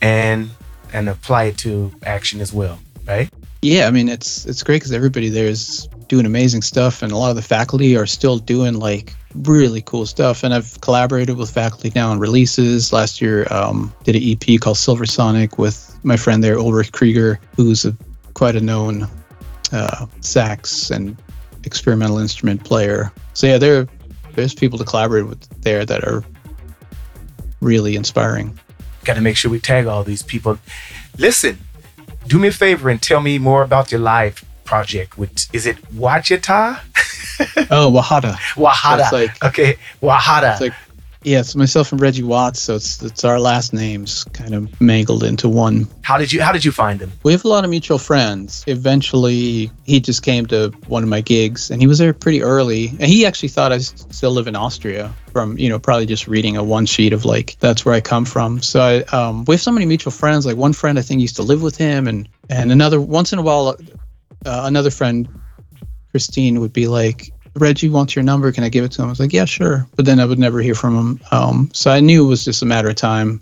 [0.00, 0.50] and
[0.92, 3.30] and apply it to action as well, right?
[3.62, 7.16] yeah, I mean it's it's great because everybody there is doing amazing stuff, and a
[7.16, 10.42] lot of the faculty are still doing like really cool stuff.
[10.42, 12.92] And I've collaborated with faculty now on releases.
[12.92, 17.40] Last year, um, did an EP called Silver Sonic with my friend there, Ulrich Krieger,
[17.56, 17.96] who's a
[18.34, 19.08] quite a known
[19.70, 21.16] uh, sax and
[21.64, 23.12] experimental instrument player.
[23.34, 23.86] So yeah, there
[24.34, 26.24] there's people to collaborate with there that are
[27.60, 28.58] really inspiring.
[29.04, 30.58] Got to make sure we tag all these people.
[31.18, 31.58] Listen,
[32.26, 35.18] do me a favor and tell me more about your live project.
[35.18, 36.80] Which is it Wachita?
[37.70, 38.34] Oh, Wajatta.
[38.54, 38.96] Wajatta.
[38.98, 40.52] That's like okay, Wajatta.
[40.52, 40.72] It's like,
[41.24, 45.22] yeah, it's myself and Reggie Watts, so it's it's our last names kind of mangled
[45.22, 45.86] into one.
[46.02, 47.12] how did you How did you find him?
[47.22, 48.64] We have a lot of mutual friends.
[48.66, 52.88] Eventually, he just came to one of my gigs, and he was there pretty early.
[52.88, 56.56] And he actually thought I still live in Austria from you know probably just reading
[56.56, 58.60] a one sheet of like that's where I come from.
[58.62, 60.46] So I, um, we have so many mutual friends.
[60.46, 63.38] Like one friend I think used to live with him, and and another once in
[63.38, 65.28] a while, uh, another friend,
[66.10, 68.50] Christine would be like, Reggie wants your number.
[68.52, 69.08] Can I give it to him?
[69.08, 69.86] I was like, yeah, sure.
[69.96, 71.20] But then I would never hear from him.
[71.30, 73.40] Um, so I knew it was just a matter of time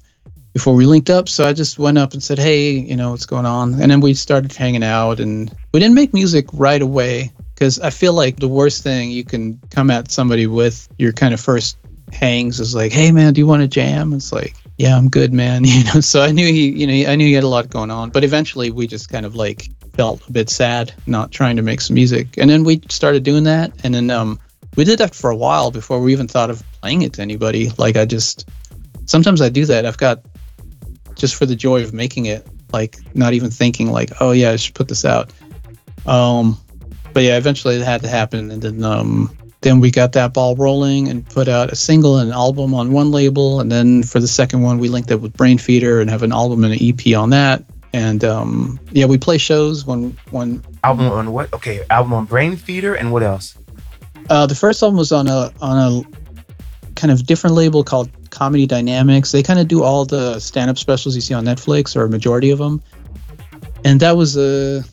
[0.53, 1.29] before we linked up.
[1.29, 3.81] So I just went up and said, hey, you know, what's going on?
[3.81, 7.91] And then we started hanging out and we didn't make music right away because I
[7.91, 11.77] feel like the worst thing you can come at somebody with your kind of first
[12.13, 14.13] hangs is like, hey, man, do you want to jam?
[14.13, 15.65] It's like, yeah, I'm good, man.
[15.71, 17.91] You know, so I knew he, you know, I knew he had a lot going
[17.91, 18.09] on.
[18.09, 21.83] But eventually we just kind of like felt a bit sad not trying to make
[21.83, 22.39] some music.
[22.39, 23.73] And then we started doing that.
[23.85, 24.41] And then um,
[24.77, 27.69] we did that for a while before we even thought of playing it to anybody.
[27.77, 28.49] Like I just,
[29.05, 29.85] sometimes I do that.
[29.85, 30.23] I've got
[31.15, 34.57] just for the joy of making it, like not even thinking like, oh yeah, I
[34.57, 35.31] should put this out.
[36.07, 36.57] Um,
[37.13, 38.51] but yeah, eventually it had to happen.
[38.51, 42.31] And then, um, then we got that ball rolling and put out a single and
[42.31, 43.61] an album on one label.
[43.61, 46.65] And then for the second one, we linked up with Brainfeeder and have an album
[46.65, 47.65] and an EP on that.
[47.93, 51.53] And um, yeah, we play shows when when Album on what?
[51.53, 53.59] Okay, album on Brainfeeder and what else?
[54.31, 58.67] uh, the first album was on a on a kind of different label called Comedy
[58.67, 59.33] Dynamics.
[59.33, 62.51] They kind of do all the stand-up specials you see on Netflix, or a majority
[62.51, 62.81] of them.
[63.85, 64.85] And that was a,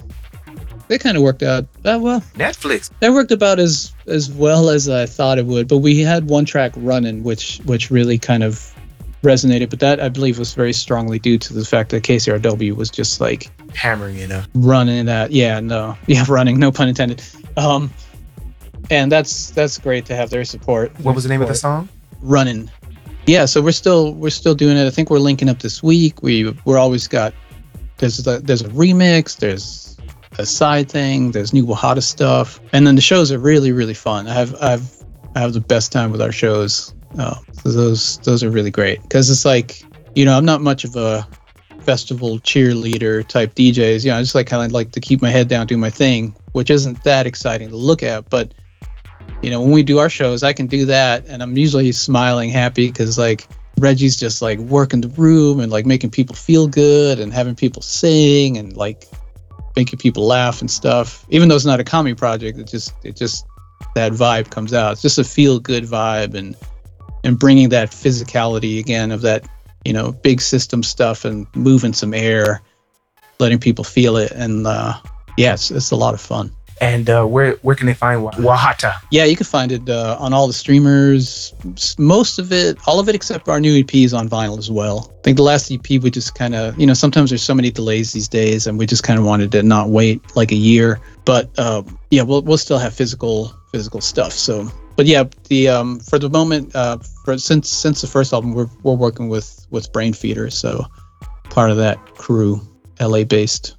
[0.88, 2.22] they kind of worked out uh, well.
[2.36, 2.90] Netflix.
[3.00, 5.68] That worked about as as well as I thought it would.
[5.68, 8.74] But we had one track running, which which really kind of
[9.24, 9.70] resonated.
[9.70, 13.20] But that I believe was very strongly due to the fact that KCRW was just
[13.20, 15.32] like hammering it up, running that.
[15.32, 16.60] Yeah, no, yeah, running.
[16.60, 17.24] No pun intended.
[17.58, 17.92] Um,
[18.90, 20.98] and that's that's great to have their support.
[21.02, 21.90] What was the name of the song?
[22.22, 22.70] Running.
[23.26, 24.88] Yeah, so we're still we're still doing it.
[24.88, 26.24] I think we're linking up this week.
[26.24, 27.34] We we're always got
[27.98, 29.38] there's a, there's a remix.
[29.38, 29.97] There's
[30.38, 31.32] a side thing.
[31.32, 34.28] There's new Wajatta stuff, and then the shows are really really fun.
[34.28, 34.92] I have I've
[35.36, 36.94] I have the best time with our shows.
[37.18, 39.84] Oh, so those those are really great because it's like
[40.16, 41.28] you know I'm not much of a
[41.82, 44.04] festival cheerleader type DJs.
[44.04, 45.90] You know, I just like kind of like to keep my head down, do my
[45.90, 48.54] thing, which isn't that exciting to look at, but
[49.42, 52.50] you know, when we do our shows, I can do that, and I'm usually smiling,
[52.50, 53.48] happy because like
[53.78, 57.82] Reggie's just like working the room and like making people feel good and having people
[57.82, 59.08] sing and like
[59.78, 61.24] making people laugh and stuff.
[61.30, 63.46] Even though it's not a comedy project, it just it just
[63.96, 64.94] that vibe comes out.
[64.94, 66.58] It's just a feel good vibe and
[67.24, 69.48] and bringing that physicality again of that
[69.86, 72.62] you know big system stuff and moving some air,
[73.40, 74.94] letting people feel it, and uh,
[75.38, 76.52] yeah, it's, it's a lot of fun.
[76.80, 78.94] And uh, where where can they find Wajatta?
[79.12, 81.54] Yeah, you can find it uh, on all the streamers.
[81.98, 85.12] Most of it, all of it except our new EP is on vinyl as well.
[85.20, 87.72] I think the last EP we just kind of, you know, sometimes there's so many
[87.72, 91.00] delays these days, and we just kind of wanted to not wait like a year.
[91.26, 91.82] But uh,
[92.12, 94.34] yeah, we'll we'll still have physical physical stuff.
[94.34, 98.54] So, but yeah, the um, for the moment, uh, for since since the first album,
[98.54, 100.86] we're we're working with with Brainfeeder, so
[101.50, 102.62] part of that crew,
[103.00, 103.76] LA based.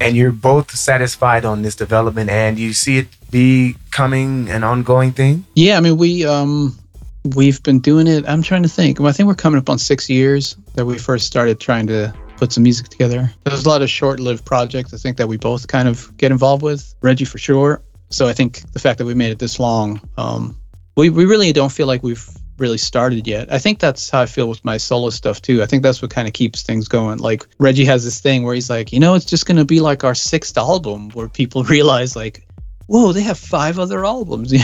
[0.00, 5.44] And you're both satisfied on this development and you see it becoming an ongoing thing?
[5.54, 6.76] Yeah, I mean we um
[7.36, 8.24] we've been doing it.
[8.28, 9.00] I'm trying to think.
[9.00, 12.52] I think we're coming up on 6 years that we first started trying to put
[12.52, 13.32] some music together.
[13.44, 16.62] There's a lot of short-lived projects I think that we both kind of get involved
[16.62, 16.94] with.
[17.00, 17.80] Reggie for sure.
[18.10, 20.56] So I think the fact that we made it this long um
[20.96, 22.28] we, we really don't feel like we've
[22.62, 23.52] really started yet.
[23.52, 25.62] I think that's how I feel with my solo stuff too.
[25.62, 27.18] I think that's what kind of keeps things going.
[27.18, 30.04] Like Reggie has this thing where he's like, you know, it's just gonna be like
[30.04, 32.46] our sixth album where people realize like,
[32.86, 34.54] whoa, they have five other albums.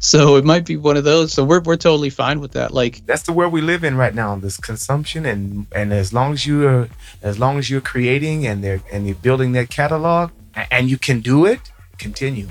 [0.00, 1.32] so it might be one of those.
[1.32, 2.72] So we're we're totally fine with that.
[2.72, 4.34] Like that's the world we live in right now.
[4.36, 6.88] This consumption and and as long as you are
[7.22, 10.30] as long as you're creating and they're and you're building that catalog
[10.70, 11.60] and you can do it,
[11.98, 12.48] continue.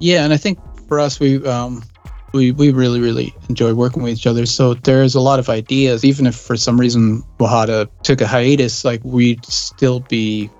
[0.00, 1.82] Yeah, and I think for us we um
[2.32, 4.46] we we really really enjoy working with each other.
[4.46, 6.04] So there's a lot of ideas.
[6.04, 10.50] Even if for some reason Wajatta took a hiatus, like we'd still be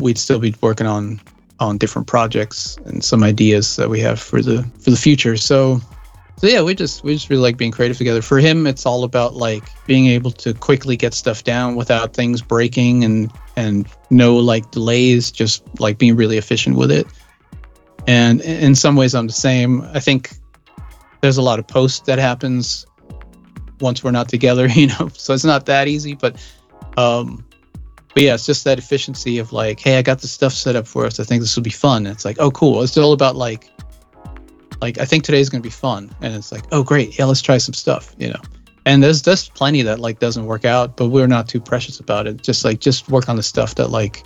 [0.00, 1.20] we'd still be working on
[1.60, 5.36] on different projects and some ideas that we have for the for the future.
[5.36, 5.80] So
[6.38, 8.22] so yeah, we just we just really like being creative together.
[8.22, 12.42] For him, it's all about like being able to quickly get stuff down without things
[12.42, 15.32] breaking and and no like delays.
[15.32, 17.08] Just like being really efficient with it.
[18.06, 19.82] And in some ways, I'm the same.
[19.92, 20.30] I think
[21.20, 22.86] there's a lot of post that happens
[23.80, 25.08] once we're not together, you know.
[25.14, 26.36] So it's not that easy, but
[26.96, 27.44] um
[28.14, 30.86] but yeah, it's just that efficiency of like, hey, I got this stuff set up
[30.86, 31.20] for us.
[31.20, 32.06] I think this will be fun.
[32.06, 32.82] And it's like, oh cool.
[32.82, 33.70] It's all about like
[34.80, 36.14] like I think today's gonna be fun.
[36.20, 38.40] And it's like, oh great, yeah, let's try some stuff, you know.
[38.86, 42.26] And there's there's plenty that like doesn't work out, but we're not too precious about
[42.26, 42.42] it.
[42.42, 44.24] Just like just work on the stuff that like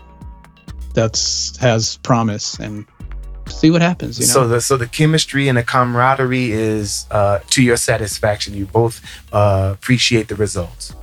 [0.95, 2.87] that's has promise and
[3.53, 4.19] see what happens.
[4.19, 4.33] You know?
[4.33, 8.55] So the so the chemistry and the camaraderie is uh, to your satisfaction.
[8.55, 9.01] You both
[9.33, 10.95] uh, appreciate the results.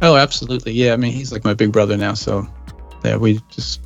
[0.00, 0.72] Oh, absolutely.
[0.72, 2.46] Yeah, I mean he's like my big brother now, so
[3.04, 3.80] yeah, we just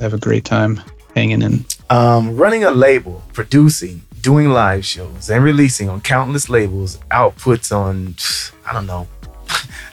[0.00, 0.80] have a great time
[1.14, 1.64] hanging in.
[1.90, 8.16] Um, running a label, producing, doing live shows, and releasing on countless labels, outputs on
[8.66, 9.08] I don't know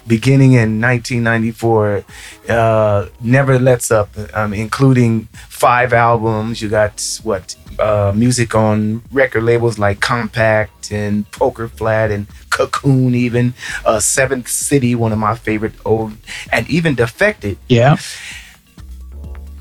[0.07, 2.03] beginning in 1994
[2.49, 6.61] uh, never lets up um, including five albums.
[6.61, 13.15] You got what uh, music on record labels like Kompakt and poker flat and cocoon
[13.15, 13.53] even.
[13.85, 16.13] Uh, seventh city one of my favorite old
[16.51, 17.57] and even defected.
[17.67, 17.97] Yeah.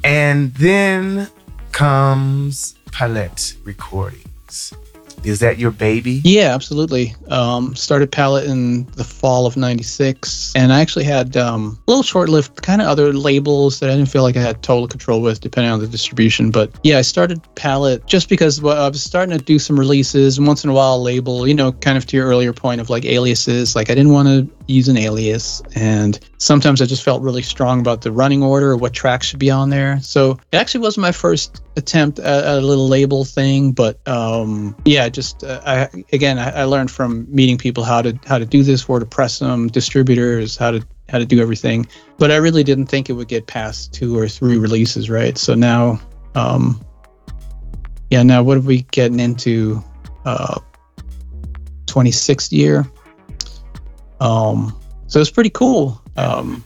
[0.02, 1.28] And then
[1.72, 4.74] comes palette recordings
[5.24, 6.20] is that your baby?
[6.24, 7.14] Yeah, absolutely.
[7.28, 12.02] Um, started Palette in the fall of '96, and I actually had um, a little
[12.02, 15.40] short-lived kind of other labels that I didn't feel like I had total control with,
[15.40, 16.50] depending on the distribution.
[16.50, 20.38] But yeah, I started Palette just because well, I was starting to do some releases,
[20.38, 21.46] and once in a while, label.
[21.48, 23.74] You know, kind of to your earlier point of like aliases.
[23.74, 25.62] Like I didn't want to use an alias.
[25.74, 29.38] And sometimes I just felt really strong about the running order, or what tracks should
[29.38, 30.00] be on there.
[30.00, 34.76] So it actually wasn't my first attempt at, at a little label thing, but um,
[34.84, 38.46] yeah, just uh, I again I, I learned from meeting people how to how to
[38.46, 41.86] do this, where to press them, distributors, how to how to do everything.
[42.18, 45.36] But I really didn't think it would get past two or three releases, right?
[45.36, 46.00] So now,
[46.34, 46.84] um,
[48.10, 49.82] yeah, now what are we getting into?
[50.24, 50.58] Uh,
[51.94, 52.84] 26th year.
[54.20, 56.00] Um, so it's pretty cool.
[56.16, 56.64] Um,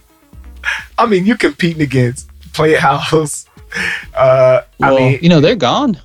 [0.99, 3.47] I mean, you're competing against Playhouse.
[4.15, 6.01] Uh, well, I mean, you know, they're gone.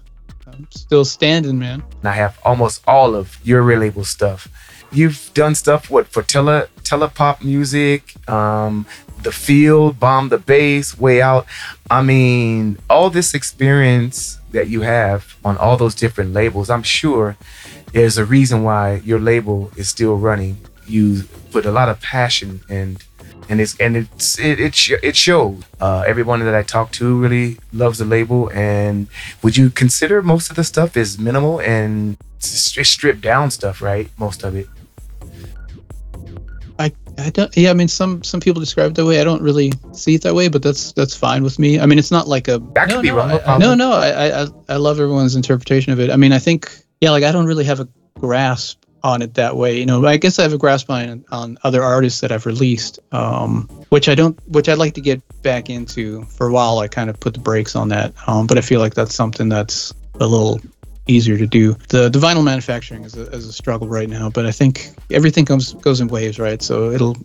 [0.46, 1.82] I'm still standing, man.
[2.04, 4.50] I have almost all of your label stuff.
[4.92, 8.86] You've done stuff what for tele Telepopmusik, um,
[9.24, 11.48] the field, bomb the bass, way out.
[11.90, 17.38] I mean, all this experience that you have on all those different labels, I'm sure
[17.94, 20.58] there's a reason why your label is still running.
[20.88, 23.04] You put a lot of passion and
[23.50, 25.64] and it's and it's it it, it shows.
[25.80, 28.50] Uh, everyone that I talk to really loves the label.
[28.54, 29.08] And
[29.42, 34.10] would you consider most of the stuff is minimal and stripped down stuff, right?
[34.18, 34.68] Most of it.
[36.80, 39.44] I, I don't yeah I mean some some people describe it that way I don't
[39.44, 42.28] really see it that way but that's that's fine with me I mean it's not
[42.28, 45.00] like a that could no, be no, wrong I, no no I, I I love
[45.00, 46.72] everyone's interpretation of it I mean I think
[47.04, 47.88] yeah, like I don't really have a
[48.18, 49.78] grasp on it that way.
[49.78, 53.00] You know, I guess I have a grasp on on other artists that I've released,
[53.12, 56.24] um, which I don't, which I'd like to get back into.
[56.26, 58.80] For a while, I kind of put the brakes on that, um, but I feel
[58.80, 60.62] like that's something that's a little
[61.08, 61.74] easier to do.
[61.90, 65.46] The the vinyl manufacturing is a, is a struggle right now, but I think everything
[65.46, 66.62] comes goes in waves, right?
[66.62, 67.18] So it'll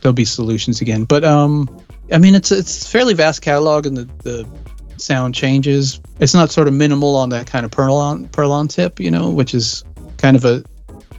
[0.00, 1.04] there'll be solutions again.
[1.04, 1.68] But um,
[2.12, 4.48] I mean, it's it's fairly vast catalog, and the the
[4.96, 6.00] sound changes.
[6.20, 9.54] It's not sort of minimal on that kind of Perlon Perlon tip, you know, which
[9.54, 9.84] is
[10.18, 10.64] kind of a.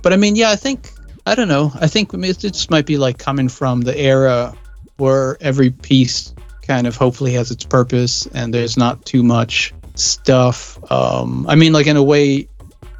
[0.05, 0.91] But I mean, yeah, I think
[1.25, 1.71] I don't know.
[1.81, 4.53] I think it just might be like coming from the era
[4.97, 10.77] where every piece kind of hopefully has its purpose and there's not too much stuff.
[10.91, 12.47] Um, I mean, like in a way,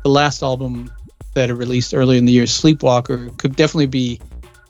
[0.02, 0.92] the last album
[1.36, 4.20] that it released earlier in the year, Sleepwalker, could definitely be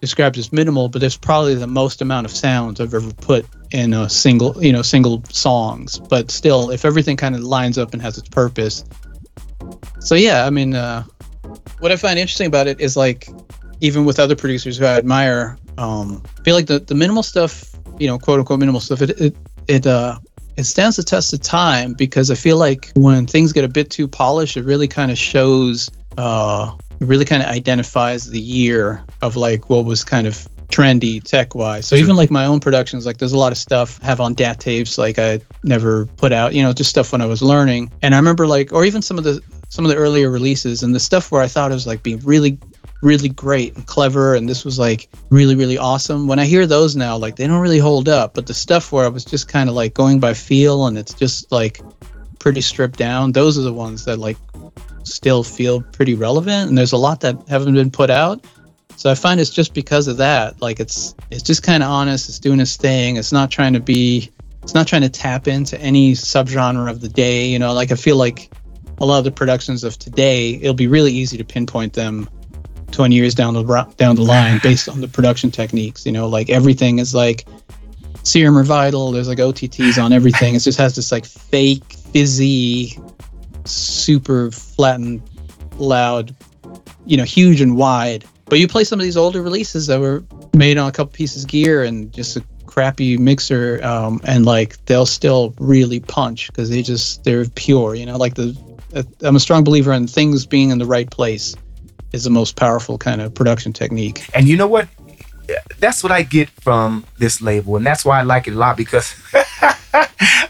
[0.02, 3.94] described as minimal, but there's probably the most amount of sounds I've ever put in
[3.94, 6.00] a single, you know, single songs.
[6.00, 8.84] But still, if everything kind of lines up and has its purpose.
[10.02, 11.06] So yeah, I mean, uh,
[11.80, 13.28] what I find interesting about it is like,
[13.82, 17.76] even with other producers who I admire, um, I feel like the, the minimal stuff,
[18.00, 19.36] you know, quote unquote minimal stuff, it it
[19.68, 20.18] it uh
[20.58, 23.90] it stands the test of time because I feel like when things get a bit
[23.90, 29.04] too polished, it really kind of shows uh it really kind of identifies the year
[29.22, 31.86] of like what was kind of trendy tech wise.
[31.88, 34.34] So even like my own productions, like there's a lot of stuff I have on
[34.34, 37.92] DAT tapes like I never put out, you know, just stuff when I was learning.
[38.02, 40.94] And I remember like or even some of the some of the earlier releases and
[40.96, 42.58] the stuff where I thought it was like being really
[43.02, 46.28] really great and clever and this was like really really awesome.
[46.28, 49.06] When i hear those now like they don't really hold up but the stuff where
[49.06, 51.82] i was just kind of like going by feel and it's just like
[52.40, 54.38] pretty stripped down those are the ones that like
[55.04, 58.44] still feel pretty relevant and there's a lot that haven't been put out.
[58.98, 62.30] So i find it's just because of that like it's it's just kind of honest
[62.30, 64.32] it's doing its thing it's not trying to be
[64.64, 67.96] it's not trying to tap into any subgenre of the day you know like i
[67.96, 68.50] feel like
[69.00, 72.30] a lot of the productions of today it'll be really easy to pinpoint them
[72.92, 76.50] 20 years down the down the line based on the production techniques you know like
[76.50, 77.46] everything is like
[78.24, 82.98] serum or vital there's like otts on everything it just has this like fake fizzy
[83.68, 85.22] super flattened,
[85.78, 86.36] loud,
[87.06, 88.26] you know, huge and wide.
[88.46, 90.24] But you play some of these older releases that were
[90.54, 94.84] made on a couple pieces of gear and just a crappy mixer, um, and like
[94.86, 97.96] they'll still really punch because they just they're pure.
[97.96, 98.56] You know, like the
[98.96, 101.56] Uh, I'm a strong believer in things being in the right place
[102.14, 104.26] is the most powerful kind of production technique.
[104.34, 104.88] And you know what?
[105.80, 108.78] That's what I get from this label, and that's why I like it a lot
[108.78, 109.14] because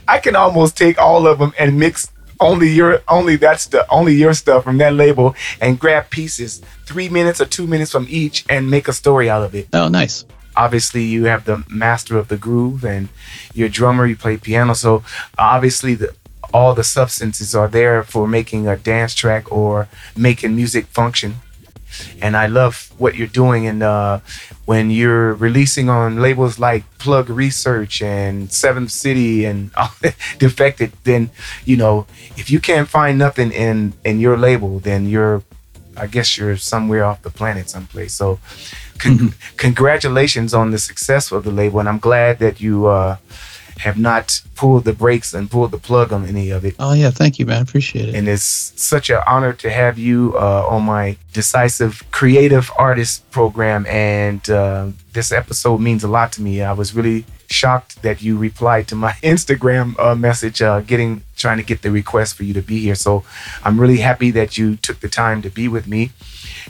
[0.07, 4.13] I can almost take all of them and mix only your only that's the only
[4.13, 8.45] your stuff from that label and grab pieces three minutes or two minutes from each
[8.49, 10.25] and make a story out of it oh nice
[10.57, 13.07] obviously you have the master of the groove and
[13.53, 15.01] your drummer you play piano so
[15.37, 16.13] obviously the
[16.55, 19.73] all the substances are there for making a dance track or
[20.15, 21.31] making music function
[22.21, 23.67] and I love what you're doing.
[23.67, 24.19] And uh,
[24.65, 29.71] when you're releasing on labels like Plug Research and Seventh City and
[30.37, 31.29] Defected, then
[31.65, 32.07] you know
[32.37, 35.43] if you can't find nothing in in your label, then you're,
[35.97, 38.13] I guess you're somewhere off the planet, someplace.
[38.13, 38.39] So,
[38.97, 39.57] con- mm-hmm.
[39.57, 42.87] congratulations on the success of the label, and I'm glad that you.
[42.87, 43.17] Uh,
[43.79, 46.75] have not pulled the brakes and pulled the plug on any of it.
[46.79, 47.61] Oh yeah, thank you, man.
[47.61, 48.15] Appreciate it.
[48.15, 53.85] And it's such an honor to have you uh, on my decisive creative artist program.
[53.87, 56.61] And uh, this episode means a lot to me.
[56.61, 61.57] I was really shocked that you replied to my Instagram uh, message, uh, getting trying
[61.57, 62.95] to get the request for you to be here.
[62.95, 63.23] So
[63.63, 66.11] I'm really happy that you took the time to be with me.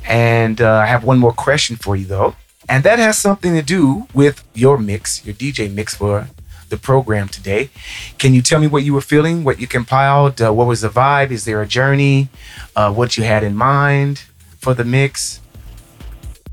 [0.05, 2.35] And uh, I have one more question for you though,
[2.67, 6.27] and that has something to do with your mix, your DJ mix for
[6.75, 7.69] the program today.
[8.17, 10.89] Can you tell me what you were feeling, what you compiled, uh, what was the
[10.89, 11.31] vibe?
[11.31, 12.27] Is there a journey?
[12.75, 14.23] Uh, what you had in mind
[14.59, 15.39] for the mix?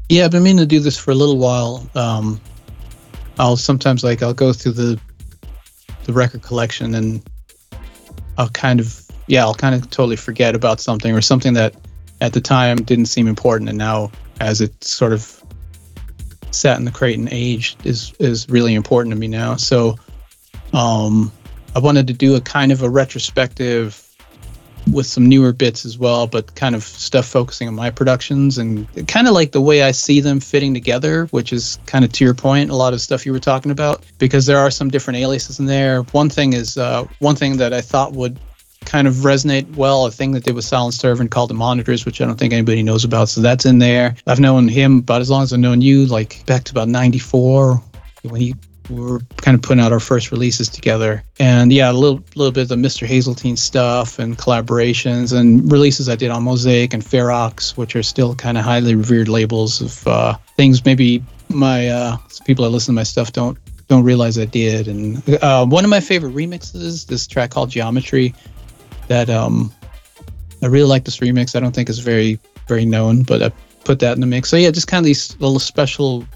[0.08, 1.88] Yeah, I've been meaning to do this for a little while.
[1.94, 2.40] Um,
[3.38, 5.00] I'll sometimes like I'll go through the
[6.04, 7.22] the record collection and
[8.36, 11.74] I'll kind of yeah I'll kind of totally forget about something or something that
[12.20, 15.42] at the time didn't seem important and now as it sort of
[16.50, 19.56] sat in the crate and aged is is really important to me now.
[19.56, 19.96] So
[20.72, 21.32] um,
[21.74, 24.08] I wanted to do a kind of a retrospective
[24.90, 28.86] with some newer bits as well, but kind of stuff focusing on my productions and
[29.06, 32.24] kind of like the way I see them fitting together, which is kind of to
[32.24, 35.20] your point, a lot of stuff you were talking about, because there are some different
[35.20, 36.02] aliases in there.
[36.02, 38.38] One thing is uh, one thing that I thought would
[38.84, 42.20] kind of resonate well, a thing that did with Silent Servant called the Monitors, which
[42.20, 43.28] I don't think anybody knows about.
[43.28, 44.16] So that's in there.
[44.26, 47.80] I've known him about as long as I've known you, like back to about 94
[48.22, 48.54] when he
[48.88, 51.22] we were kind of putting out our first releases together.
[51.38, 53.06] And yeah, a little little bit of the Mr.
[53.06, 58.34] Hazeltine stuff and collaborations and releases I did on Mosaic and Ferox, which are still
[58.34, 62.96] kind of highly revered labels of uh, things maybe my uh, people that listen to
[62.96, 64.88] my stuff don't don't realize I did.
[64.88, 68.34] And uh, one of my favorite remixes, this track called Geometry,
[69.08, 69.72] that um,
[70.62, 71.54] I really like this remix.
[71.54, 72.38] I don't think it's very
[72.68, 73.52] very known, but I
[73.84, 74.48] put that in the mix.
[74.48, 76.26] So yeah, just kind of these little special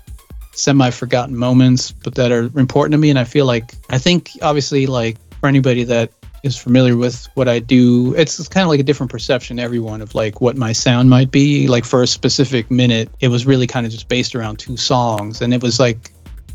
[0.56, 3.10] semi forgotten moments, but that are important to me.
[3.10, 6.10] And I feel like, I think obviously, like for anybody that
[6.42, 10.14] is familiar with what I do, it's kind of like a different perception, everyone, of
[10.14, 11.68] like what my sound might be.
[11.68, 15.40] Like for a specific minute, it was really kind of just based around two songs.
[15.40, 16.12] And it was like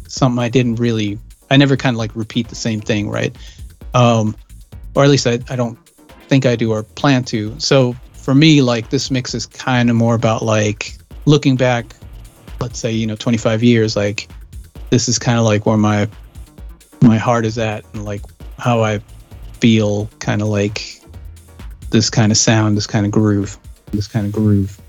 [0.07, 1.19] something I didn't really,
[1.49, 3.35] I never kind of like repeat the same thing, right?
[3.93, 4.35] Um,
[4.95, 5.77] or at least I, I don't
[6.27, 7.59] think I do or plan to.
[7.59, 11.93] So for me, like this mix is kind of more about like looking back
[12.61, 14.29] let's say you know 25 years like
[14.89, 16.07] this is kind of like where my
[17.01, 18.21] my heart is at and like
[18.57, 18.99] how i
[19.59, 21.01] feel kind of like
[21.89, 23.57] this kind of sound this kind of groove
[23.91, 24.79] this kind of groove.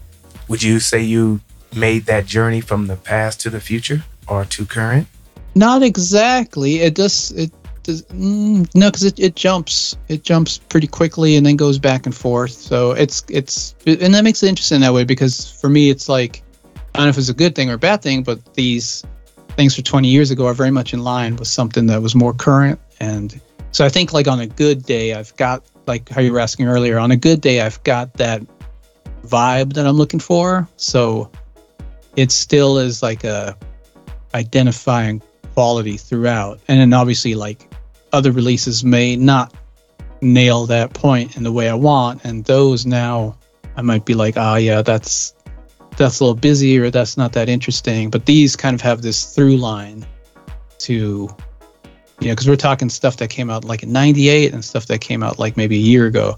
[0.49, 1.40] Would you say you
[1.74, 5.07] made that journey from the past to the future or to current?
[5.55, 6.81] Not exactly.
[6.81, 11.44] It does it does mm, no because it, it jumps it jumps pretty quickly and
[11.44, 12.53] then goes back and forth.
[12.53, 16.43] So it's it's and that makes it interesting that way because for me it's like
[16.94, 19.02] I don't know if it's a good thing or a bad thing, but these
[19.56, 22.32] things for 20 years ago are very much in line with something that was more
[22.32, 22.78] current.
[23.01, 23.40] And
[23.73, 26.66] so I think like on a good day, I've got like how you were asking
[26.66, 28.43] earlier, on a good day, I've got that
[29.24, 30.69] vibe that I'm looking for.
[30.77, 31.31] So
[32.16, 33.56] it still is like a
[34.35, 35.23] identifying
[35.55, 36.60] quality throughout.
[36.69, 37.73] And then obviously like
[38.12, 39.55] other releases may not
[40.20, 42.24] nail that point in the way I want.
[42.24, 43.36] And those now
[43.77, 45.35] I might be like, ah, oh, yeah, that's
[46.03, 48.11] that's a little busy or that's not that interesting.
[48.11, 50.05] But these kind of have this through line
[50.81, 54.87] to, you know, because we're talking stuff that came out like in 98 and stuff
[54.87, 56.37] that came out like maybe a year ago.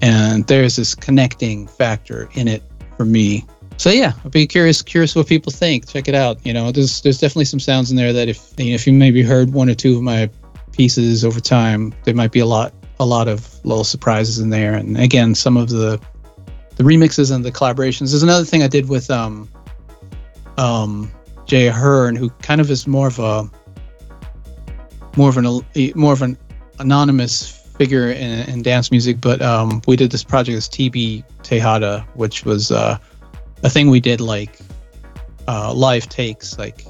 [0.00, 2.62] And there's this connecting factor in it
[2.96, 3.44] for me.
[3.78, 5.88] So yeah, I'd be curious curious what people think.
[5.88, 6.44] Check it out.
[6.44, 8.92] You know, there's there's definitely some sounds in there that if you know, if you
[8.92, 10.30] maybe heard one or two of my
[10.72, 14.74] pieces over time, there might be a lot a lot of little surprises in there.
[14.74, 16.00] And again, some of the
[16.78, 18.10] the remixes and the collaborations.
[18.10, 19.48] There's another thing I did with um,
[20.56, 21.12] um,
[21.44, 23.50] Jay Hearn, who kind of is more of a
[25.16, 25.64] more of an
[25.96, 26.38] more of an
[26.78, 32.06] anonymous figure in, in dance music, but um, we did this project as TB Tejada,
[32.14, 32.96] which was uh,
[33.64, 34.58] a thing we did like
[35.48, 36.84] uh, live takes, like,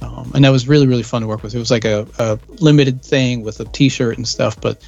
[0.00, 1.54] um, and that was really really fun to work with.
[1.54, 4.82] It was like a, a limited thing with a T-shirt and stuff, but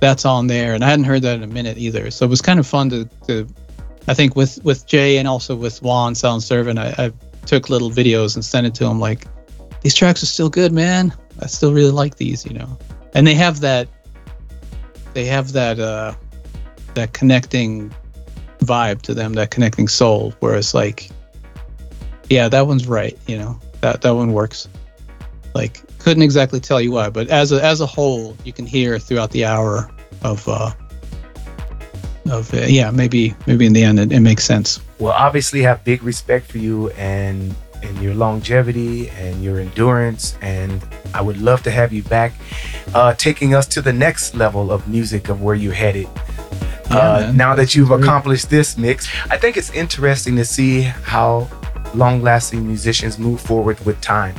[0.00, 2.10] that's on there, and I hadn't heard that in a minute either.
[2.10, 3.46] So it was kind of fun to, to
[4.08, 7.12] I think with with Jay and also with Juan Silent Servant, I, I
[7.46, 9.26] took little videos and sent it to him like,
[9.82, 11.12] these tracks are still good, man.
[11.40, 12.78] I still really like these, you know.
[13.14, 13.88] And they have that
[15.14, 16.14] they have that uh
[16.94, 17.92] that connecting
[18.58, 21.10] vibe to them, that connecting soul, where it's like,
[22.30, 23.58] yeah, that one's right, you know.
[23.80, 24.68] That that one works.
[25.54, 28.98] Like couldn't exactly tell you why, but as a as a whole, you can hear
[28.98, 29.90] throughout the hour
[30.22, 30.72] of uh
[32.30, 35.82] of uh, yeah maybe maybe in the end it, it makes sense well obviously have
[35.84, 40.84] big respect for you and and your longevity and your endurance and
[41.14, 42.32] I would love to have you back,
[42.94, 46.08] uh, taking us to the next level of music of where you're headed.
[46.90, 48.02] Yeah, uh, now that you've Great.
[48.02, 51.48] accomplished this mix, I think it's interesting to see how
[51.94, 54.34] long-lasting musicians move forward with time,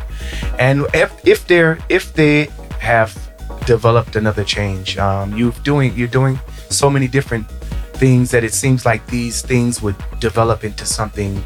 [0.60, 2.50] and if, if they're if they
[2.80, 3.18] have
[3.66, 4.98] developed another change.
[4.98, 6.40] Um, you're doing you're doing
[6.70, 7.48] so many different
[7.94, 11.42] things that it seems like these things would develop into something,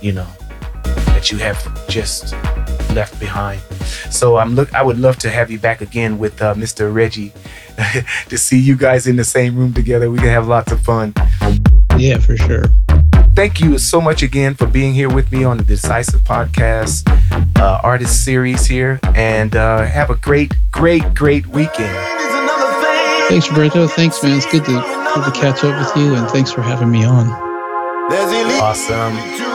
[0.00, 0.26] you know,
[0.82, 2.32] that you have just
[2.94, 3.60] left behind.
[4.10, 4.72] So I'm look.
[4.74, 6.92] I would love to have you back again with uh, Mr.
[6.92, 7.32] Reggie
[8.28, 10.10] to see you guys in the same room together.
[10.10, 11.14] We can have lots of fun.
[11.96, 12.64] Yeah, for sure.
[13.34, 17.08] Thank you so much again for being here with me on the Decisive Podcast
[17.58, 21.96] uh, Artist Series here, and uh, have a great, great, great weekend.
[23.28, 23.86] Thanks, Roberto.
[23.88, 24.36] Thanks, man.
[24.36, 24.72] It's good to
[25.14, 27.28] good to catch up with you, and thanks for having me on.
[28.60, 29.51] Awesome.